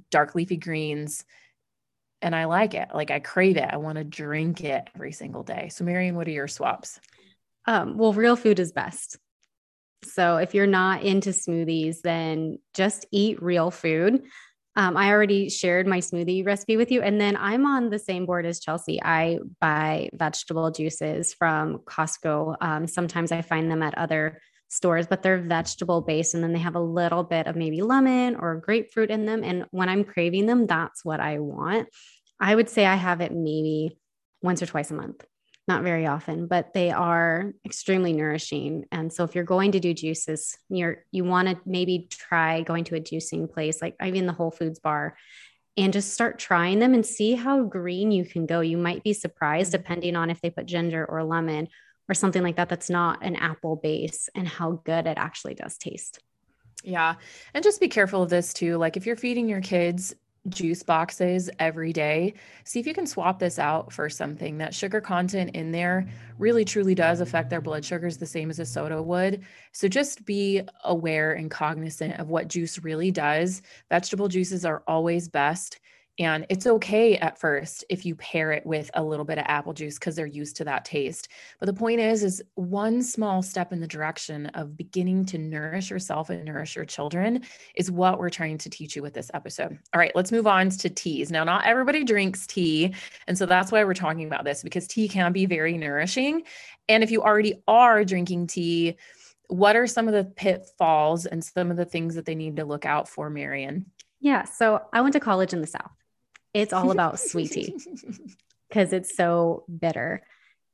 [0.10, 1.24] dark leafy greens.
[2.22, 2.90] And I like it.
[2.94, 3.70] Like I crave it.
[3.72, 5.70] I want to drink it every single day.
[5.70, 7.00] So, Marian, what are your swaps?
[7.66, 9.18] Um, well, real food is best.
[10.04, 14.24] So if you're not into smoothies, then just eat real food.
[14.76, 17.02] Um, I already shared my smoothie recipe with you.
[17.02, 19.00] And then I'm on the same board as Chelsi.
[19.04, 22.56] I buy vegetable juices from Costco.
[22.62, 26.34] Um, sometimes I find them at other stores, but they're vegetable based.
[26.34, 29.44] And then they have a little bit of maybe lemon or grapefruit in them.
[29.44, 31.90] And when I'm craving them, that's what I want.
[32.40, 33.98] I would say I have it maybe
[34.42, 35.26] once or twice a month
[35.72, 38.86] not very often, but they are extremely nourishing.
[38.92, 42.84] And so if you're going to do juices, you're you want to maybe try going
[42.86, 45.16] to a juicing place like even the Whole Foods bar
[45.78, 48.60] and just start trying them and see how green you can go.
[48.60, 49.82] You might be surprised mm-hmm.
[49.82, 51.70] depending on if they put ginger or lemon
[52.10, 55.78] or something like that that's not an apple base and how good it actually does
[55.78, 56.20] taste.
[56.84, 57.16] Yeah.
[57.54, 58.76] And just be careful of this too.
[58.76, 60.14] Like if you're feeding your kids
[60.50, 62.34] juice boxes every day.
[62.64, 64.58] See if you can swap this out for something.
[64.58, 66.08] That sugar content in there
[66.40, 69.44] really truly does affect their blood sugars the same as a soda would.
[69.72, 73.62] So just be aware and cognizant of what juice really does.
[73.90, 75.80] Vegetable juices are always best.
[76.20, 79.74] And it's okay at first if you pair it with a little bit of apple
[79.74, 81.30] juice because they're used to that taste.
[81.60, 85.90] But the point is, is one small step in the direction of beginning to nourish
[85.90, 87.44] yourself and nourish your children
[87.76, 89.80] is what we're trying to teach you with this episode.
[89.94, 91.32] All right, let's move on to teas.
[91.32, 92.94] Now, not everybody drinks tea.
[93.28, 96.44] And so that's why we're talking about this because tea can be very nourishing.
[96.90, 98.98] And if you already are drinking tea,
[99.48, 102.66] what are some of the pitfalls and some of the things that they need to
[102.66, 103.86] look out for, Marian?
[104.20, 104.44] Yeah.
[104.44, 105.92] So I went to college in the South
[106.54, 107.78] it's all about sweet tea
[108.70, 110.22] because it's so bitter.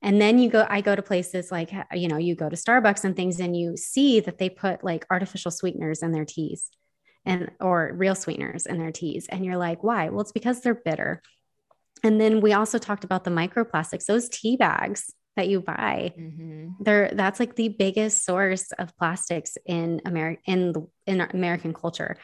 [0.02, 3.04] And then you go, I go to places like, you know, you go to Starbucks
[3.04, 6.70] and things and you see that they put like artificial sweeteners in their teas
[7.26, 9.28] and, or real sweeteners in their teas.
[9.28, 10.10] And you're like, why?
[10.10, 11.22] Well, it's because they're bitter.
[12.04, 16.14] And then we also talked about the microplastics, those tea bags that you buy.
[16.18, 16.70] Mm-hmm.
[16.80, 22.18] They're that's like the biggest source of plastics in America in the, in American culture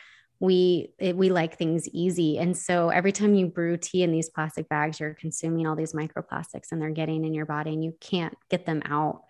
[0.44, 4.30] we it, we like things easy and so every time you brew tea in these
[4.30, 7.96] plastic bags you're consuming all these microplastics and they're getting in your body and you
[8.02, 9.22] can't get them out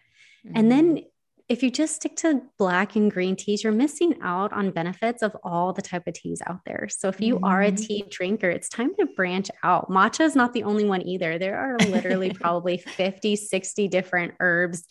[0.43, 0.57] mm-hmm.
[0.57, 1.03] and then
[1.49, 5.35] if you just stick to black and green teas, you're missing out on benefits of
[5.43, 6.87] all the type of teas out there.
[6.89, 7.43] So if you mm-hmm.
[7.43, 7.75] are a mm-hmm.
[7.75, 9.89] tea drinker, it's time to branch out.
[9.89, 11.37] Matcha is not the only one either.
[11.37, 14.87] There are literally probably 50, 60 different herbs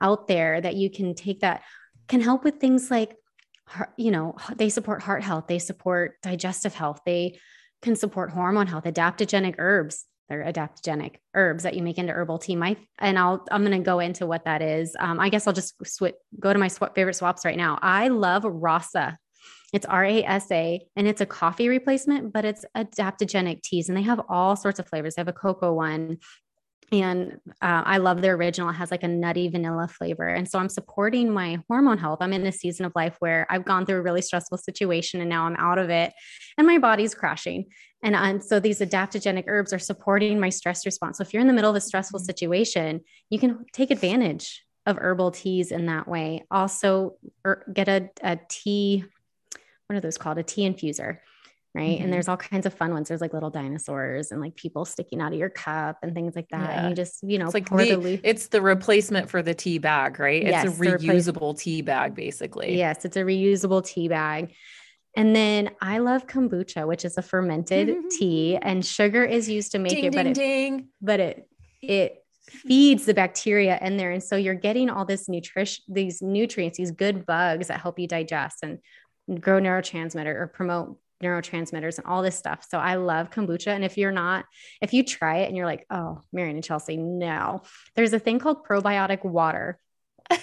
[0.00, 1.62] out there that you can take that
[2.08, 3.14] can help with things like
[3.96, 7.38] you know, they support heart health, they support digestive health, they
[7.82, 10.04] can support hormone health, adaptogenic herbs.
[10.28, 12.54] They're adaptogenic herbs that you make into herbal tea.
[12.54, 14.94] My and I'll I'm going to go into what that is.
[14.98, 17.80] Um, I guess I'll just switch go to my sw- favorite swaps right now.
[17.82, 19.18] I love Rasa.
[19.72, 23.98] It's R A S A, and it's a coffee replacement, but it's adaptogenic teas, and
[23.98, 25.16] they have all sorts of flavors.
[25.16, 26.18] They have a cocoa one,
[26.92, 28.68] and uh, I love their original.
[28.70, 30.26] It has like a nutty vanilla flavor.
[30.26, 32.18] And so I'm supporting my hormone health.
[32.20, 35.30] I'm in a season of life where I've gone through a really stressful situation and
[35.30, 36.12] now I'm out of it
[36.58, 37.66] and my body's crashing.
[38.02, 41.18] And, and so these adaptogenic herbs are supporting my stress response.
[41.18, 42.26] So if you're in the middle of a stressful mm-hmm.
[42.26, 46.44] situation, you can take advantage of herbal teas in that way.
[46.50, 47.16] Also,
[47.46, 49.04] er, get a, a tea,
[49.86, 50.38] what are those called?
[50.38, 51.18] A tea infuser
[51.74, 51.90] right?
[51.90, 52.04] Mm-hmm.
[52.04, 53.08] And there's all kinds of fun ones.
[53.08, 56.48] There's like little dinosaurs and like people sticking out of your cup and things like
[56.50, 56.68] that.
[56.68, 56.80] Yeah.
[56.80, 59.78] And you just, you know, it's like the, the it's the replacement for the tea
[59.78, 60.42] bag, right?
[60.42, 62.76] Yes, it's a reusable tea bag, basically.
[62.76, 64.52] Yes, it's a reusable tea bag.
[65.16, 69.78] And then I love kombucha, which is a fermented tea, and sugar is used to
[69.78, 70.88] make ding, it, but ding, it, ding.
[71.00, 71.48] but it
[71.82, 76.78] it feeds the bacteria in there, and so you're getting all this nutrition, these nutrients,
[76.78, 78.78] these good bugs that help you digest and
[79.40, 82.66] grow neurotransmitter or promote neurotransmitters and all this stuff.
[82.68, 83.68] So I love kombucha.
[83.68, 84.46] And if you're not,
[84.80, 87.62] if you try it and you're like, oh, Marian and Chelsi, no,
[87.94, 89.78] there's a thing called probiotic water.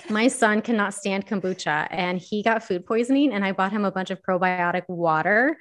[0.09, 3.33] My son cannot stand kombucha and he got food poisoning.
[3.33, 5.57] And I bought him a bunch of probiotic water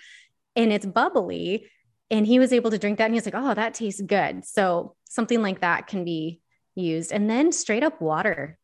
[0.55, 1.71] and it's bubbly.
[2.11, 4.45] And he was able to drink that and he's like, oh, that tastes good.
[4.45, 6.41] So something like that can be
[6.75, 7.13] used.
[7.13, 8.59] And then straight up water,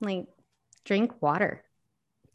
[0.00, 0.26] like
[0.84, 1.64] drink water.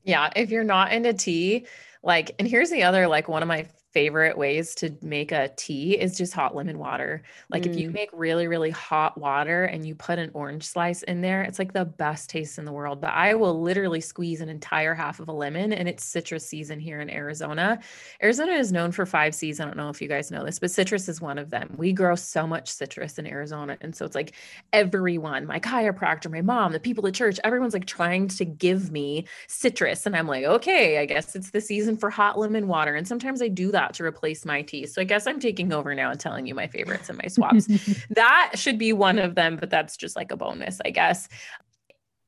[0.04, 0.30] Yeah.
[0.36, 1.66] If you're not into tea,
[2.06, 5.94] like, and here's the other, like, one of my favorite ways to make a tea
[5.94, 7.24] is just hot lemon water.
[7.50, 7.68] Like mm.
[7.68, 7.94] if you mm.
[7.94, 11.72] make really, really hot water and you put an orange slice in there, it's like
[11.72, 13.00] the best taste in the world.
[13.00, 16.78] But I will literally squeeze an entire half of a lemon and it's citrus season
[16.78, 17.80] here in Arizona.
[18.22, 19.62] Arizona is known for five C's.
[19.62, 21.74] I don't know if you guys know this, but citrus is one of them.
[21.78, 23.78] We grow so much citrus in Arizona.
[23.80, 24.34] And so it's like
[24.74, 29.26] everyone, my chiropractor, my mom, the people at church, everyone's like trying to give me
[29.48, 30.06] citrus.
[30.06, 32.94] And I'm like, okay, I guess it's the season for hot lemon water.
[32.94, 34.86] And sometimes I do that to replace my tea.
[34.86, 37.68] So I guess I'm taking over now and telling you my favorites and my swaps.
[38.10, 41.30] that should be one of them, but that's just like a bonus, I guess.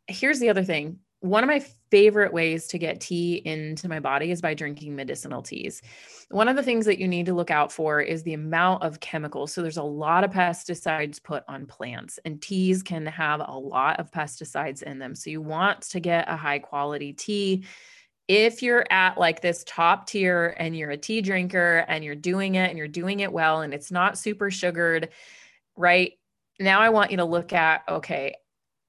[0.07, 0.99] Here's the other thing.
[1.21, 5.41] One of my favorite ways to get tea into my body is by drinking medicinal
[5.41, 5.81] teas.
[6.29, 8.99] One of the things that you need to look out for is the amount of
[8.99, 9.51] chemicals.
[9.51, 13.99] So there's a lot of pesticides put on plants, and teas can have a lot
[13.99, 15.15] of pesticides in them.
[15.15, 17.65] So you want to get a high quality tea
[18.27, 22.55] if you're at like this top tier and you're a tea drinker and you're doing
[22.55, 25.09] it and you're doing it well and it's not super sugared,
[25.75, 26.13] right?
[26.59, 28.35] Now I want you to look at, okay,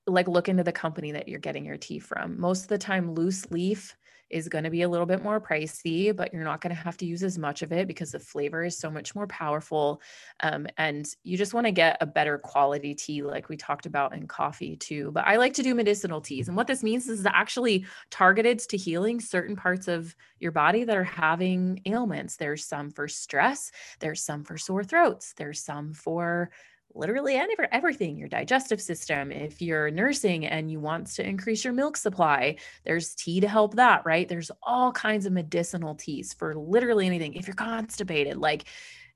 [0.07, 2.41] like look into the company that you're getting your tea from.
[2.41, 3.95] Most of the time, loose leaf
[4.31, 6.97] is going to be a little bit more pricey, but you're not going to have
[6.99, 10.01] to use as much of it because the flavor is so much more powerful.
[10.41, 14.15] Um, and you just want to get a better quality tea, like we talked about
[14.15, 15.11] in coffee too.
[15.13, 16.49] But I like to do medicinal teas.
[16.49, 20.97] And what this means is actually targeted to healing certain parts of your body that
[20.97, 22.37] are having ailments.
[22.37, 23.71] There's some for stress,
[24.01, 26.51] there's some for sore throats, there's some for
[26.99, 27.41] literally
[27.73, 32.57] everything your digestive system if you're nursing and you want to increase your milk supply
[32.85, 37.35] there's tea to help that right there's all kinds of medicinal teas for literally anything
[37.35, 38.65] if you're constipated like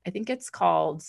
[0.06, 1.02] i think it's called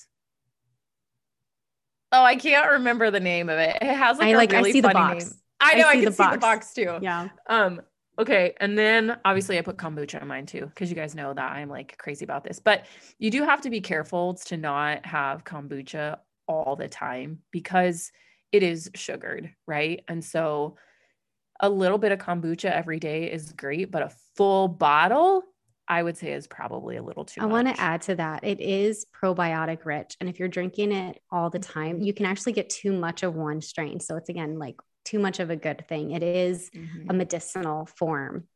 [2.12, 4.70] oh i can't remember the name of it it has like I, a like, really
[4.72, 5.26] I see funny the box.
[5.26, 6.34] name i know i, I can the see box.
[6.34, 7.82] the box too yeah um
[8.20, 8.54] Okay.
[8.60, 11.68] And then obviously I put kombucha in mine too, because you guys know that I'm
[11.68, 12.60] like crazy about this.
[12.60, 12.86] But
[13.18, 18.12] you do have to be careful to not have kombucha all the time because
[18.52, 20.04] it is sugared, right?
[20.08, 20.78] And so
[21.60, 25.44] a little bit of kombucha every day is great, but a full bottle,
[25.88, 28.44] I would say, is probably a little too I want to add to that.
[28.44, 30.16] It is probiotic rich.
[30.20, 33.36] And if you're drinking it all the time, you can actually get too much of
[33.36, 34.00] one strain.
[34.00, 34.76] So it's again like
[35.06, 36.12] too much of a good thing.
[36.12, 37.10] It is mm-hmm.
[37.10, 38.48] a medicinal form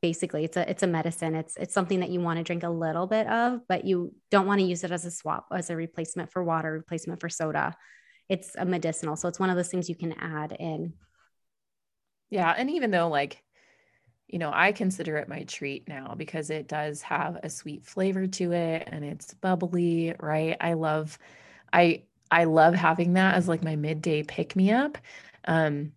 [0.00, 1.34] basically it's a it's a medicine.
[1.34, 4.46] It's it's something that you want to drink a little bit of but you don't
[4.46, 7.74] want to use it as a swap as a replacement for water replacement for soda.
[8.28, 10.94] It's a medicinal so it's one of those things you can add in.
[12.30, 13.42] Yeah and even though like
[14.28, 18.26] you know i consider it my treat now because it does have a sweet flavor
[18.26, 20.56] to it and it's bubbly right?
[20.60, 21.18] I love
[21.72, 24.98] i i love having that as like my midday pick me up
[25.46, 25.92] um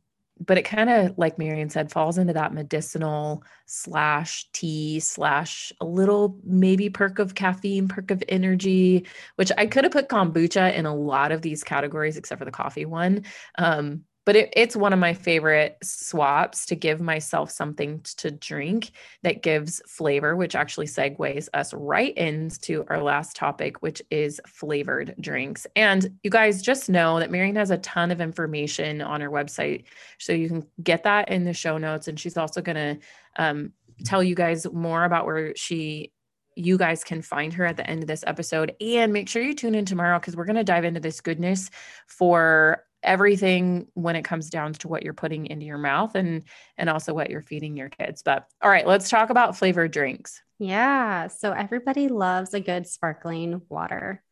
[0.45, 5.85] but it kind of like marian said falls into that medicinal slash tea slash a
[5.85, 10.85] little maybe perk of caffeine perk of energy which i could have put kombucha in
[10.85, 13.23] a lot of these categories except for the coffee one
[13.57, 18.91] um, but it, it's one of my favorite swaps to give myself something to drink
[19.23, 25.15] that gives flavor which actually segues us right into our last topic which is flavored
[25.19, 25.65] drinks.
[25.75, 29.85] And you guys just know that marian has a ton of information on her website
[30.19, 32.07] so you can get that in the show notes.
[32.07, 33.05] And she's also going to
[33.37, 33.73] um,
[34.05, 36.11] tell you guys more about where she
[36.55, 38.75] you guys can find her at the end of this episode.
[38.81, 41.69] And make sure you tune in tomorrow because we're going to dive into this goodness
[42.07, 46.43] for everything when it comes down to what you're putting into your mouth and
[46.77, 48.21] and also what you're feeding your kids.
[48.23, 50.41] But all right let's talk about flavored drinks.
[50.59, 54.23] Yeah so everybody loves a good sparkling water.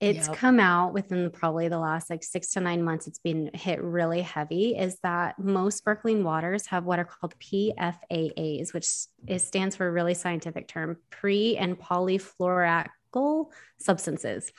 [0.00, 0.36] It's yep.
[0.36, 4.20] come out within probably the last like six to nine months it's been hit really
[4.20, 8.88] heavy is that most sparkling waters have what are called PFAS which
[9.28, 13.46] is stands for a really scientific term pre and polyfluoroalkyl
[13.78, 14.50] substances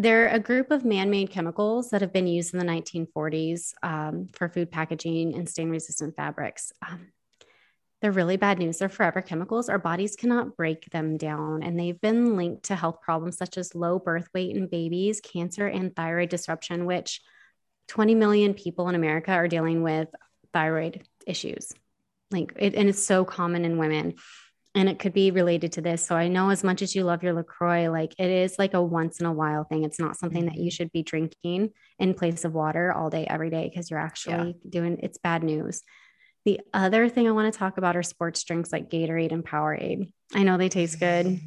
[0.00, 4.28] they're a group of man made chemicals that have been used in the 1940s um,
[4.32, 6.72] for food packaging and stain resistant fabrics.
[6.88, 7.08] Um,
[8.00, 8.78] they're really bad news.
[8.78, 9.68] They're forever chemicals.
[9.68, 13.74] Our bodies cannot break them down, and they've been linked to health problems such as
[13.74, 17.20] low birth weight in babies, cancer, and thyroid disruption, which
[17.88, 20.08] 20 million people in America are dealing with
[20.54, 21.72] thyroid issues.
[22.30, 24.14] Like, it, and it's so common in women
[24.74, 26.06] and it could be related to this.
[26.06, 28.82] So I know as much as you love your LaCroix, like it is like a
[28.82, 29.84] once in a while thing.
[29.84, 30.68] It's not something that you mm-hmm.
[30.68, 34.70] should be drinking in place of water all day, every day, because you're actually yeah.
[34.70, 35.82] doing it's bad news.
[36.44, 40.12] The other thing I want to talk about are sports drinks like Gatorade and Powerade.
[40.34, 41.38] I know they taste good.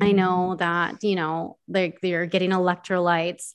[0.00, 3.54] I know that, you know, they're, they're getting electrolytes,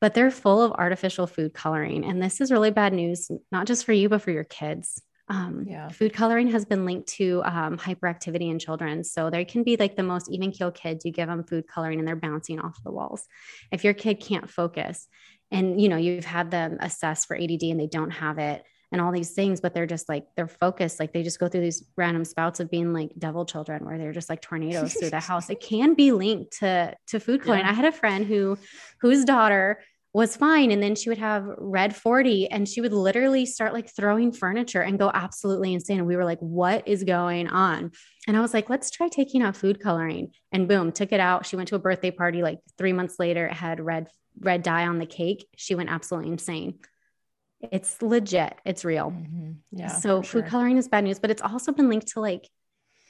[0.00, 2.04] but they're full of artificial food coloring.
[2.04, 5.00] And this is really bad news, not just for you, but for your kids.
[5.28, 5.88] Um, yeah.
[5.88, 9.04] Food coloring has been linked to um, hyperactivity in children.
[9.04, 11.98] So there can be like the most even keel kids, you give them food coloring
[11.98, 13.26] and they're bouncing off the walls.
[13.70, 15.06] If your kid can't focus
[15.50, 19.00] and, you know, you've had them assessed for ADD and they don't have it and
[19.00, 21.00] all these things, but they're just like, they're focused.
[21.00, 24.12] Like they just go through these random spouts of being like devil children where they're
[24.12, 25.48] just like tornadoes through the house.
[25.48, 27.64] It can be linked to, to food coloring.
[27.64, 27.70] Yeah.
[27.70, 28.58] I had a friend who,
[29.00, 29.78] whose daughter
[30.14, 30.70] was fine.
[30.70, 34.82] And then she would have red 40 and she would literally start like throwing furniture
[34.82, 35.98] and go absolutely insane.
[35.98, 37.92] And we were like, what is going on?
[38.28, 40.32] And I was like, let's try taking out food coloring.
[40.52, 41.46] And boom, took it out.
[41.46, 44.08] She went to a birthday party like three months later, it had red,
[44.38, 45.46] red dye on the cake.
[45.56, 46.78] She went absolutely insane.
[47.70, 48.54] It's legit.
[48.66, 49.12] It's real.
[49.12, 49.52] Mm-hmm.
[49.70, 49.86] Yeah.
[49.86, 52.48] So food coloring is bad news, but it's also been linked to like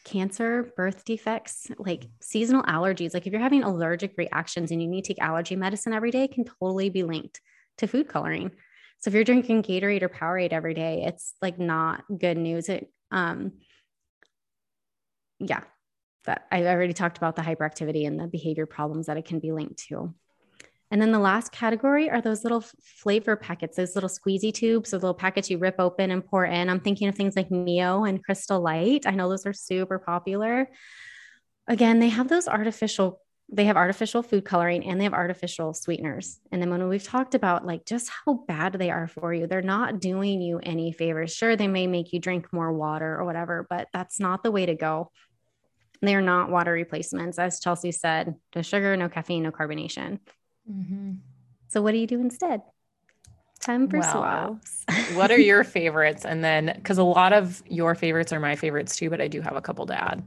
[0.05, 3.14] cancer, birth defects, like seasonal allergies.
[3.14, 6.28] Like if you're having allergic reactions and you need to take allergy medicine every day,
[6.28, 7.40] can totally be linked
[7.78, 8.50] to food coloring.
[9.00, 12.68] So if you're drinking Gatorade or Powerade every day, it's like not good news.
[12.68, 13.53] It um
[15.40, 15.62] yeah,
[16.24, 19.53] that I already talked about the hyperactivity and the behavior problems that it can be
[19.53, 20.14] linked to.
[20.93, 25.03] And then the last category are those little flavor packets, those little squeezy tubes, those
[25.03, 26.68] little packets you rip open and pour in.
[26.68, 29.07] I'm thinking of things like Neo and Crystal Light.
[29.07, 30.68] I know those are super popular.
[31.66, 33.20] Again, they have those artificial
[33.55, 36.40] they have artificial food coloring and they have artificial sweeteners.
[36.53, 39.61] And then when we've talked about like just how bad they are for you, they're
[39.61, 41.34] not doing you any favors.
[41.34, 44.64] Sure, they may make you drink more water or whatever, but that's not the way
[44.64, 45.11] to go.
[46.01, 47.38] They are not water replacements.
[47.38, 50.18] As Chelsi said, no sugar, no caffeine, no carbonation.
[50.70, 51.12] Mm-hmm.
[51.68, 52.62] So, what do you do instead?
[53.60, 54.84] Time for well, swaps.
[55.14, 56.24] what are your favorites?
[56.24, 59.40] And then, because a lot of your favorites are my favorites too, but I do
[59.40, 60.26] have a couple to add.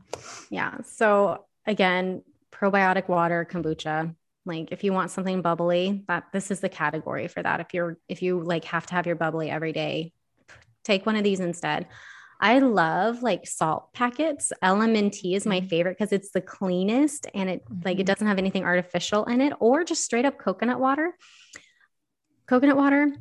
[0.50, 0.78] Yeah.
[0.86, 4.16] So, again, probiotic water, kombucha.
[4.46, 7.60] Like, if you want something bubbly, that this is the category for that.
[7.60, 10.14] If you're, if you like have to have your bubbly every day,
[10.84, 11.88] take one of these instead.
[12.46, 14.54] I love like salt packets.
[14.64, 15.68] LMNT is my mm-hmm.
[15.68, 17.82] favorite because it's the cleanest and it mm-hmm.
[17.84, 18.06] like it mm-hmm.
[18.06, 21.16] doesn't have anything artificial in it or just straight up coconut water.
[22.46, 23.16] Coconut water,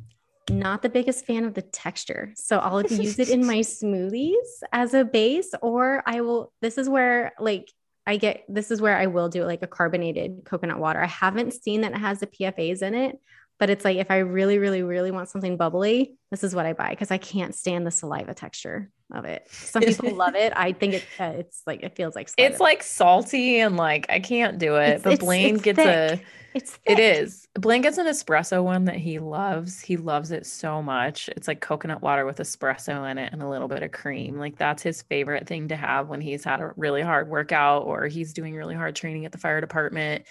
[0.51, 2.33] not the biggest fan of the texture.
[2.35, 6.87] So I'll use it in my smoothies as a base or I will this is
[6.87, 7.71] where like
[8.05, 11.01] I get this is where I will do like a carbonated coconut water.
[11.01, 13.19] I haven't seen that it has the PFAs in it,
[13.57, 16.73] but it's like if I really, really, really want something bubbly, this is what I
[16.73, 19.47] buy because I can't stand the saliva texture of it.
[19.51, 20.53] Some people love it.
[20.55, 24.19] I think it, uh, it's like it feels like it's like salty and like I
[24.19, 25.01] can't do it.
[25.01, 25.87] It's, but it's, Blaine it's gets thick.
[25.87, 26.21] a
[26.53, 26.97] it's thick.
[26.97, 27.47] it is.
[27.55, 29.81] Blaine gets an espresso one that he loves.
[29.81, 31.29] He loves it so much.
[31.29, 34.37] It's like coconut water with espresso in it and a little bit of cream.
[34.37, 38.07] Like that's his favorite thing to have when he's had a really hard workout or
[38.07, 40.25] he's doing really hard training at the fire department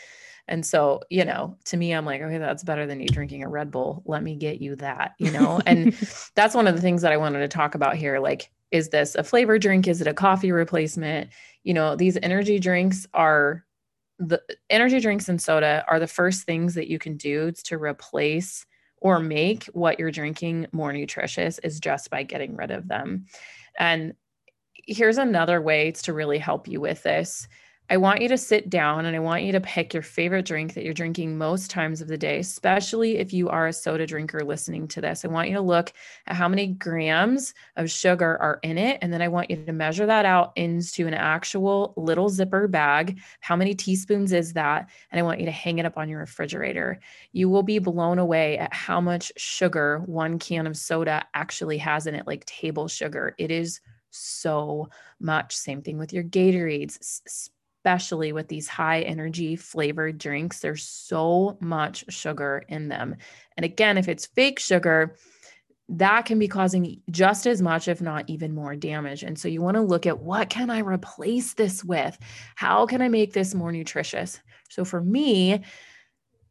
[0.48, 3.48] And so, you know, to me, I'm like, okay, that's better than you drinking a
[3.48, 4.02] Red Bull.
[4.06, 5.60] Let me get you that, you know?
[5.66, 5.92] and
[6.34, 8.18] that's one of the things that I wanted to talk about here.
[8.18, 9.86] Like, is this a flavor drink?
[9.86, 11.30] Is it a coffee replacement?
[11.62, 13.64] You know, these energy drinks are
[14.18, 18.66] the energy drinks and soda are the first things that you can do to replace
[18.98, 23.26] or make what you're drinking more nutritious is just by getting rid of them.
[23.78, 24.14] And
[24.74, 27.46] here's another way to really help you with this
[27.90, 30.72] I want you to sit down and I want you to pick your favorite drink
[30.72, 34.42] that you're drinking most times of the day, especially if you are a soda drinker
[34.42, 35.22] listening to this.
[35.22, 35.92] I want you to look
[36.26, 38.98] at how many grams of sugar are in it.
[39.02, 43.20] And then I want you to measure that out into an actual little zipper bag.
[43.40, 44.88] How many teaspoons is that?
[45.12, 47.00] And I want you to hang it up on your refrigerator.
[47.32, 52.06] You will be blown away at how much sugar one can of soda actually has
[52.06, 53.34] in it, like table sugar.
[53.36, 54.88] It is so
[55.20, 55.54] much.
[55.54, 57.50] Same thing with your Gatorades
[57.84, 60.60] especially with these high energy flavored drinks.
[60.60, 63.16] There's so much sugar in them.
[63.58, 65.16] And again, if it's fake sugar,
[65.90, 69.22] that can be causing just as much, if not even more damage.
[69.22, 72.16] And so you want to look at what can I replace this with?
[72.54, 74.40] How can I make this more nutritious?
[74.70, 75.60] So for me,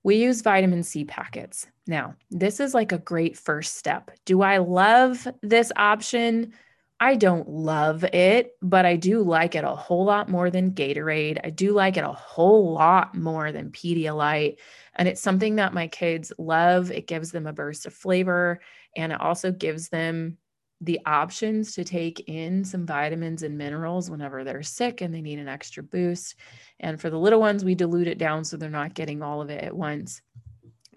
[0.03, 1.65] we use vitamin C packets.
[1.87, 4.11] Now, this is like a great first step.
[4.25, 6.53] Do I love this option?
[6.99, 11.39] I don't love it, but I do like it a whole lot more than Gatorade.
[11.43, 14.57] I do like it a whole lot more than Pedialyte.
[14.95, 16.91] And it's something that my kids love.
[16.91, 18.61] It gives them a burst of flavor
[18.95, 20.37] and it also gives them
[20.81, 25.39] the options to take in some vitamins and minerals whenever they're sick and they need
[25.39, 26.35] an extra boost.
[26.79, 29.49] And for the little ones, we dilute it down so they're not getting all of
[29.49, 30.21] it at once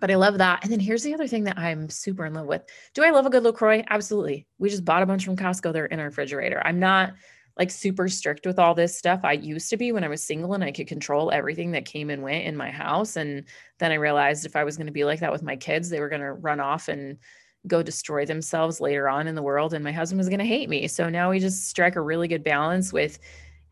[0.00, 0.62] but I love that.
[0.62, 2.62] And then here's the other thing that I'm super in love with.
[2.94, 3.84] Do I love a good LaCroix?
[3.88, 4.46] Absolutely.
[4.58, 5.72] We just bought a bunch from Costco.
[5.72, 6.62] They're in our refrigerator.
[6.64, 7.14] I'm not
[7.58, 9.20] like super strict with all this stuff.
[9.24, 12.10] I used to be when I was single and I could control everything that came
[12.10, 13.16] and went in my house.
[13.16, 13.44] And
[13.78, 16.00] then I realized if I was going to be like that with my kids, they
[16.00, 17.16] were going to run off and
[17.66, 19.72] go destroy themselves later on in the world.
[19.72, 20.86] And my husband was going to hate me.
[20.86, 23.18] So now we just strike a really good balance with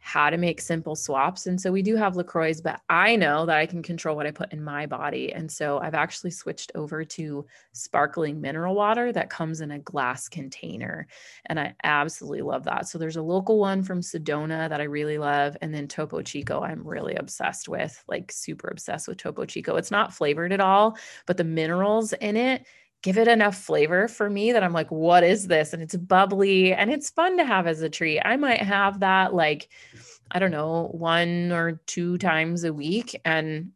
[0.05, 1.47] how to make simple swaps.
[1.47, 4.33] And so we do have LaCroix, but I know that I can control what I
[4.33, 5.33] put in my body.
[5.33, 10.29] And so I've actually switched over to sparkling mineral water that comes in a glass
[10.29, 11.07] container.
[11.47, 12.87] And I absolutely love that.
[12.87, 15.57] So there's a local one from Sedona that I really love.
[15.63, 19.77] And then Topo Chico, I'm really obsessed with, like super obsessed with Topo Chico.
[19.77, 22.67] It's not flavored at all, but the minerals in it
[23.05, 25.75] give it enough flavor for me that I'm like, what is this?
[25.75, 28.19] And it's bubbly and it's fun to have as a treat.
[28.25, 29.69] I might have that like,
[30.31, 33.21] I don't know, one or two times a week.
[33.23, 33.73] And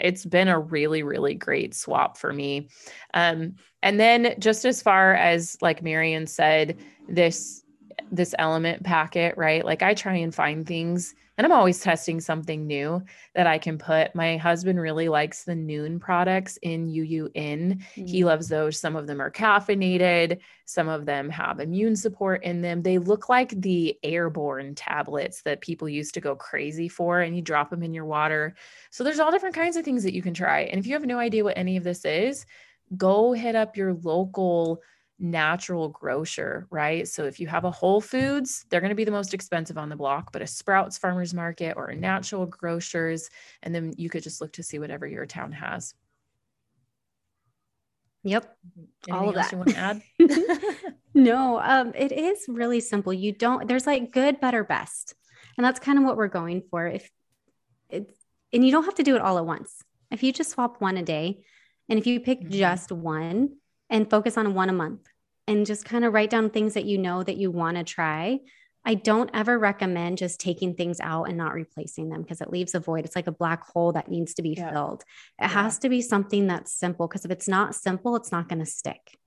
[0.00, 2.70] it's been a really, really great swap for me.
[3.12, 7.62] Um, and then just as far as like Marian said, this
[8.10, 9.62] this LMNT packet, right?
[9.62, 13.02] Like I try and find things and I'm always testing something new
[13.34, 14.14] that I can put.
[14.14, 17.30] My husband really likes the Nuun products in UUN.
[17.32, 18.04] Mm-hmm.
[18.04, 18.78] He loves those.
[18.78, 22.82] Some of them are caffeinated, some of them have immune support in them.
[22.82, 27.40] They look like the airborne tablets that people used to go crazy for, and you
[27.40, 28.54] drop them in your water.
[28.90, 30.64] So there's all different kinds of things that you can try.
[30.64, 32.44] And if you have no idea what any of this is,
[32.98, 34.82] go hit up your local
[35.20, 37.06] natural grocer, right?
[37.06, 39.88] So if you have a Whole Foods, they're going to be the most expensive on
[39.88, 43.30] the block, but a Sprouts Farmers Market or a natural grocers,
[43.62, 45.94] and then you could just look to see whatever your town has.
[48.24, 48.56] Yep.
[49.08, 49.52] Anything All of that.
[49.52, 50.02] You want to add?
[51.14, 53.12] no, um, it is really simple.
[53.12, 55.14] You don't, there's like good, better, best.
[55.56, 56.86] And that's kind of what we're going for.
[56.86, 57.10] If
[57.88, 58.12] it's,
[58.52, 59.82] and you don't have to do it all at once.
[60.10, 61.44] If you just swap one a day,
[61.88, 62.52] and if you pick mm-hmm.
[62.52, 63.56] just one
[63.88, 65.06] and focus on one a month,
[65.50, 68.38] and just kind of write down things that you know that you want to try.
[68.84, 72.76] I don't ever recommend just taking things out and not replacing them because it leaves
[72.76, 73.04] a void.
[73.04, 74.70] It's like a black hole that needs to be yeah.
[74.70, 75.02] filled.
[75.40, 75.48] It yeah.
[75.48, 78.66] has to be something that's simple because if it's not simple, it's not going to
[78.66, 79.18] stick.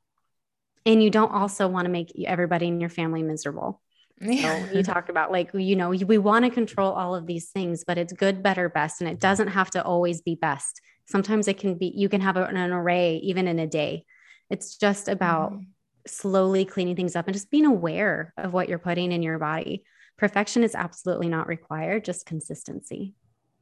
[0.86, 3.82] And you don't also want to make everybody in your family miserable.
[4.22, 4.66] Yeah.
[4.70, 7.84] So you talked about like, you know, we want to control all of these things,
[7.86, 9.02] but it's good, better, best.
[9.02, 10.80] And it doesn't have to always be best.
[11.06, 14.06] Sometimes it can be, you can have an array even in a day.
[14.50, 15.64] It's just about mm-hmm
[16.08, 19.84] slowly cleaning things up and just being aware of what you're putting in your body.
[20.18, 23.14] Perfection is absolutely not required, just consistency.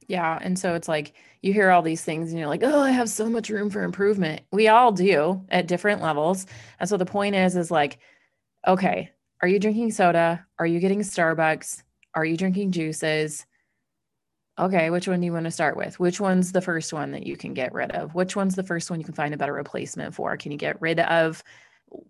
[0.08, 0.38] Yeah.
[0.42, 3.10] And so it's like you hear all these things and you're like, oh, I have
[3.10, 4.42] so much room for improvement.
[4.52, 6.46] We all do at different levels.
[6.80, 8.00] And so the point is, is like,
[8.68, 9.12] okay,
[9.42, 10.46] are you drinking soda?
[10.60, 11.84] Are you getting Starbucks?
[12.14, 13.46] Are you drinking juices?
[14.60, 16.00] Okay, which one do you want to start with?
[16.00, 18.14] Which one's the first one that you can get rid of?
[18.14, 20.36] Which one's the first one you can find a better replacement for?
[20.36, 21.42] Can you get rid of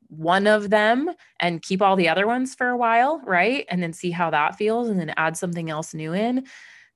[0.07, 1.09] one of them
[1.39, 3.65] and keep all the other ones for a while, right?
[3.69, 6.45] And then see how that feels and then add something else new in.